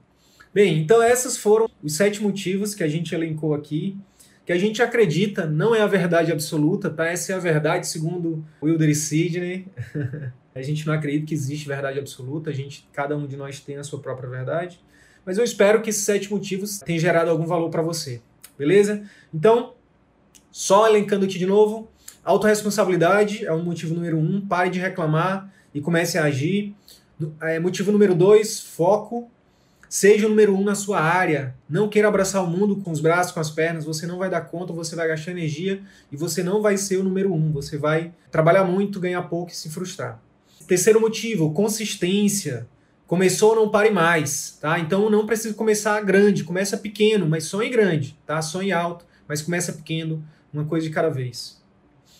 Bem, 0.53 0.79
então 0.79 1.03
esses 1.03 1.37
foram 1.37 1.69
os 1.83 1.95
sete 1.95 2.21
motivos 2.21 2.73
que 2.73 2.83
a 2.83 2.87
gente 2.87 3.13
elencou 3.13 3.53
aqui, 3.53 3.97
que 4.45 4.51
a 4.51 4.57
gente 4.57 4.81
acredita 4.81 5.45
não 5.45 5.75
é 5.75 5.81
a 5.81 5.87
verdade 5.87 6.31
absoluta, 6.31 6.89
tá? 6.89 7.05
Essa 7.05 7.33
é 7.33 7.35
a 7.35 7.39
verdade 7.39 7.87
segundo 7.87 8.43
Wilder 8.63 8.89
e 8.89 8.95
Sidney. 8.95 9.67
a 10.55 10.61
gente 10.61 10.87
não 10.87 10.93
acredita 10.93 11.27
que 11.27 11.35
existe 11.35 11.67
verdade 11.67 11.99
absoluta, 11.99 12.49
a 12.49 12.53
gente, 12.53 12.87
cada 12.91 13.15
um 13.15 13.27
de 13.27 13.37
nós 13.37 13.59
tem 13.59 13.77
a 13.77 13.83
sua 13.83 13.99
própria 13.99 14.27
verdade. 14.27 14.79
Mas 15.23 15.37
eu 15.37 15.43
espero 15.43 15.81
que 15.81 15.91
esses 15.91 16.03
sete 16.03 16.31
motivos 16.31 16.79
tenham 16.79 16.99
gerado 16.99 17.29
algum 17.29 17.45
valor 17.45 17.69
para 17.69 17.83
você. 17.83 18.21
Beleza? 18.57 19.03
Então, 19.31 19.75
só 20.51 20.87
elencando 20.87 21.25
aqui 21.25 21.37
de 21.37 21.45
novo, 21.45 21.87
autorresponsabilidade 22.23 23.45
é 23.45 23.51
o 23.51 23.63
motivo 23.63 23.93
número 23.93 24.17
um, 24.17 24.41
pare 24.41 24.71
de 24.71 24.79
reclamar 24.79 25.53
e 25.73 25.79
comece 25.79 26.17
a 26.17 26.23
agir. 26.23 26.75
É, 27.41 27.59
motivo 27.59 27.91
número 27.91 28.15
dois, 28.15 28.59
foco. 28.59 29.29
Seja 29.89 30.27
o 30.27 30.29
número 30.29 30.55
um 30.55 30.63
na 30.63 30.75
sua 30.75 31.01
área. 31.01 31.55
Não 31.67 31.89
queira 31.89 32.07
abraçar 32.07 32.43
o 32.43 32.47
mundo 32.47 32.75
com 32.75 32.91
os 32.91 33.01
braços, 33.01 33.31
com 33.31 33.39
as 33.39 33.49
pernas. 33.49 33.85
Você 33.85 34.05
não 34.05 34.19
vai 34.19 34.29
dar 34.29 34.41
conta, 34.41 34.71
você 34.71 34.95
vai 34.95 35.07
gastar 35.07 35.31
energia 35.31 35.81
e 36.11 36.15
você 36.15 36.43
não 36.43 36.61
vai 36.61 36.77
ser 36.77 36.97
o 36.97 37.03
número 37.03 37.33
um. 37.33 37.51
Você 37.53 37.75
vai 37.75 38.13
trabalhar 38.29 38.63
muito, 38.63 38.99
ganhar 38.99 39.23
pouco 39.23 39.51
e 39.51 39.55
se 39.55 39.67
frustrar. 39.67 40.21
Terceiro 40.67 41.01
motivo, 41.01 41.51
consistência. 41.51 42.67
Começou, 43.07 43.55
não 43.55 43.69
pare 43.69 43.89
mais, 43.89 44.59
tá? 44.61 44.77
Então 44.77 45.09
não 45.09 45.25
precisa 45.25 45.55
começar 45.55 45.99
grande, 46.01 46.43
começa 46.43 46.77
pequeno, 46.77 47.27
mas 47.27 47.45
sonhe 47.45 47.71
grande, 47.71 48.15
tá? 48.23 48.39
Sonhe 48.43 48.71
alto, 48.71 49.03
mas 49.27 49.41
começa 49.41 49.73
pequeno, 49.73 50.23
uma 50.53 50.65
coisa 50.65 50.87
de 50.87 50.93
cada 50.93 51.09
vez. 51.09 51.59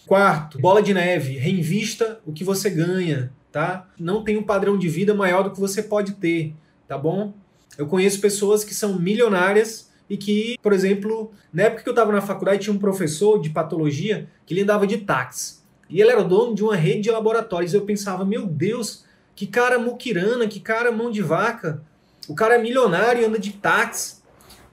Quarto, 0.07 0.57
bola 0.57 0.81
de 0.81 0.91
neve, 0.91 1.37
reinvista 1.37 2.19
o 2.25 2.33
que 2.33 2.43
você 2.43 2.71
ganha, 2.71 3.31
tá? 3.51 3.87
Não 3.99 4.23
tem 4.23 4.37
um 4.37 4.43
padrão 4.43 4.75
de 4.79 4.89
vida 4.89 5.13
maior 5.13 5.43
do 5.43 5.51
que 5.51 5.59
você 5.59 5.83
pode 5.83 6.13
ter, 6.13 6.55
tá 6.87 6.97
bom? 6.97 7.35
Eu 7.79 7.87
conheço 7.87 8.19
pessoas 8.19 8.65
que 8.65 8.73
são 8.73 8.99
milionárias 8.99 9.89
e 10.09 10.17
que, 10.17 10.57
por 10.61 10.73
exemplo, 10.73 11.31
na 11.53 11.63
época 11.63 11.81
que 11.81 11.87
eu 11.87 11.93
estava 11.93 12.11
na 12.11 12.19
faculdade, 12.19 12.63
tinha 12.63 12.75
um 12.75 12.77
professor 12.77 13.39
de 13.39 13.51
patologia 13.51 14.27
que 14.45 14.53
ele 14.53 14.63
andava 14.63 14.85
de 14.85 14.97
táxi. 14.97 15.59
E 15.89 16.01
ele 16.01 16.11
era 16.11 16.21
dono 16.21 16.53
de 16.53 16.61
uma 16.61 16.75
rede 16.75 17.03
de 17.03 17.11
laboratórios. 17.11 17.73
Eu 17.73 17.85
pensava, 17.85 18.25
meu 18.25 18.45
Deus, 18.45 19.05
que 19.33 19.47
cara 19.47 19.79
muquirana, 19.79 20.45
que 20.45 20.59
cara 20.59 20.91
mão 20.91 21.09
de 21.09 21.21
vaca. 21.21 21.81
O 22.27 22.35
cara 22.35 22.55
é 22.55 22.61
milionário 22.61 23.21
e 23.21 23.25
anda 23.25 23.39
de 23.39 23.53
táxi. 23.53 24.17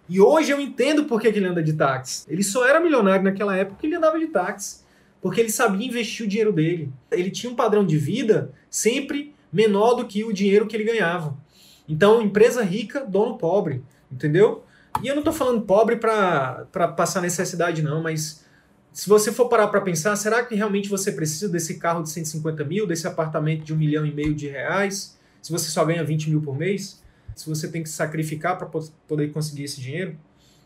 E 0.09 0.21
hoje 0.21 0.51
eu 0.51 0.61
entendo 0.61 1.05
por 1.05 1.21
que, 1.21 1.31
que 1.31 1.39
ele 1.39 1.47
anda 1.47 1.63
de 1.63 1.75
táxi. 1.75 2.25
Ele 2.29 2.43
só 2.43 2.67
era 2.67 2.81
milionário 2.81 3.23
naquela 3.23 3.57
época 3.57 3.77
porque 3.77 3.87
ele 3.87 3.95
andava 3.95 4.19
de 4.19 4.27
táxi. 4.27 4.85
Porque 5.23 5.41
ele 5.41 5.51
sabia 5.51 5.87
investir 5.87 6.27
o 6.27 6.29
dinheiro 6.29 6.53
dele. 6.53 6.93
Ele 7.13 7.31
tinha 7.31 7.53
um 7.53 7.55
padrão 7.55 7.87
de 7.87 7.97
vida 7.97 8.53
sempre 8.69 9.33
menor 9.53 9.95
do 9.95 10.07
que 10.07 10.25
o 10.25 10.33
dinheiro 10.33 10.67
que 10.67 10.75
ele 10.75 10.83
ganhava. 10.83 11.46
Então, 11.89 12.21
empresa 12.21 12.63
rica, 12.63 13.05
dono 13.05 13.37
pobre. 13.37 13.83
Entendeu? 14.11 14.65
E 15.03 15.09
eu 15.09 15.15
não 15.15 15.21
estou 15.21 15.33
falando 15.33 15.63
pobre 15.63 15.97
para 15.97 16.67
passar 16.97 17.21
necessidade, 17.21 17.83
não, 17.83 18.03
mas 18.03 18.45
se 18.93 19.09
você 19.09 19.31
for 19.31 19.49
parar 19.49 19.69
para 19.69 19.83
pensar, 19.83 20.17
será 20.17 20.43
que 20.43 20.55
realmente 20.55 20.89
você 20.89 21.13
precisa 21.13 21.49
desse 21.49 21.79
carro 21.79 22.03
de 22.03 22.09
150 22.09 22.65
mil, 22.65 22.87
desse 22.87 23.07
apartamento 23.07 23.63
de 23.63 23.75
um 23.75 23.77
milhão 23.77 24.07
e 24.07 24.13
meio 24.13 24.35
de 24.35 24.49
reais, 24.49 25.19
se 25.43 25.53
você 25.53 25.69
só 25.69 25.85
ganha 25.85 26.03
20 26.03 26.31
mil 26.31 26.41
por 26.41 26.57
mês? 26.57 27.03
Se 27.35 27.47
você 27.47 27.69
tem 27.69 27.83
que 27.83 27.91
sacrificar 27.91 28.57
para 28.57 28.67
poder 29.07 29.33
conseguir 29.33 29.65
esse 29.65 29.81
dinheiro? 29.81 30.17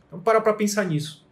Então, 0.06 0.20
para 0.20 0.40
para 0.40 0.52
pensar 0.52 0.84
nisso. 0.84 1.26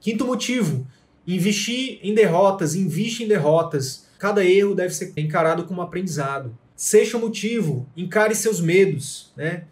Quinto 0.00 0.24
motivo, 0.26 0.86
investir 1.26 2.00
em 2.02 2.14
derrotas, 2.14 2.74
investe 2.74 3.24
em 3.24 3.28
derrotas. 3.28 4.06
Cada 4.18 4.42
erro 4.42 4.74
deve 4.74 4.94
ser 4.94 5.12
encarado 5.18 5.64
como 5.64 5.82
aprendizado. 5.82 6.56
Sexto 6.80 7.18
motivo, 7.18 7.86
encare 7.94 8.34
seus 8.34 8.58
medos, 8.58 9.30
né? 9.36 9.64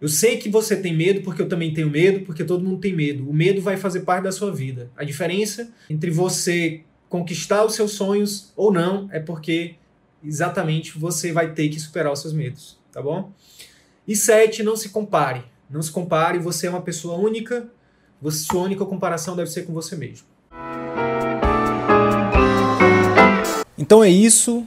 Eu 0.00 0.08
sei 0.08 0.38
que 0.38 0.48
você 0.48 0.74
tem 0.74 0.96
medo, 0.96 1.20
porque 1.20 1.42
eu 1.42 1.48
também 1.50 1.74
tenho 1.74 1.90
medo, 1.90 2.24
porque 2.24 2.44
todo 2.44 2.64
mundo 2.64 2.80
tem 2.80 2.96
medo. 2.96 3.28
O 3.28 3.34
medo 3.34 3.60
vai 3.60 3.76
fazer 3.76 4.00
parte 4.00 4.24
da 4.24 4.32
sua 4.32 4.50
vida. 4.50 4.90
A 4.96 5.04
diferença 5.04 5.70
entre 5.90 6.10
você 6.10 6.80
conquistar 7.10 7.62
os 7.62 7.74
seus 7.74 7.90
sonhos 7.90 8.54
ou 8.56 8.72
não 8.72 9.06
é 9.12 9.20
porque 9.20 9.74
exatamente 10.24 10.98
você 10.98 11.30
vai 11.30 11.52
ter 11.52 11.68
que 11.68 11.78
superar 11.78 12.10
os 12.10 12.22
seus 12.22 12.32
medos, 12.32 12.78
tá 12.90 13.02
bom? 13.02 13.34
E 14.08 14.16
sete, 14.16 14.62
não 14.62 14.76
se 14.76 14.88
compare. 14.88 15.44
Não 15.68 15.82
se 15.82 15.92
compare, 15.92 16.38
você 16.38 16.68
é 16.68 16.70
uma 16.70 16.80
pessoa 16.80 17.18
única, 17.18 17.68
você, 18.18 18.46
sua 18.46 18.62
única 18.62 18.86
comparação 18.86 19.36
deve 19.36 19.50
ser 19.50 19.66
com 19.66 19.74
você 19.74 19.94
mesmo. 19.94 20.26
Então 23.76 24.02
é 24.02 24.08
isso. 24.08 24.66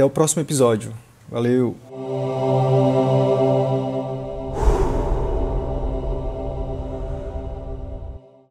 Até 0.00 0.04
o 0.06 0.08
próximo 0.08 0.40
episódio. 0.40 0.94
Valeu! 1.30 1.76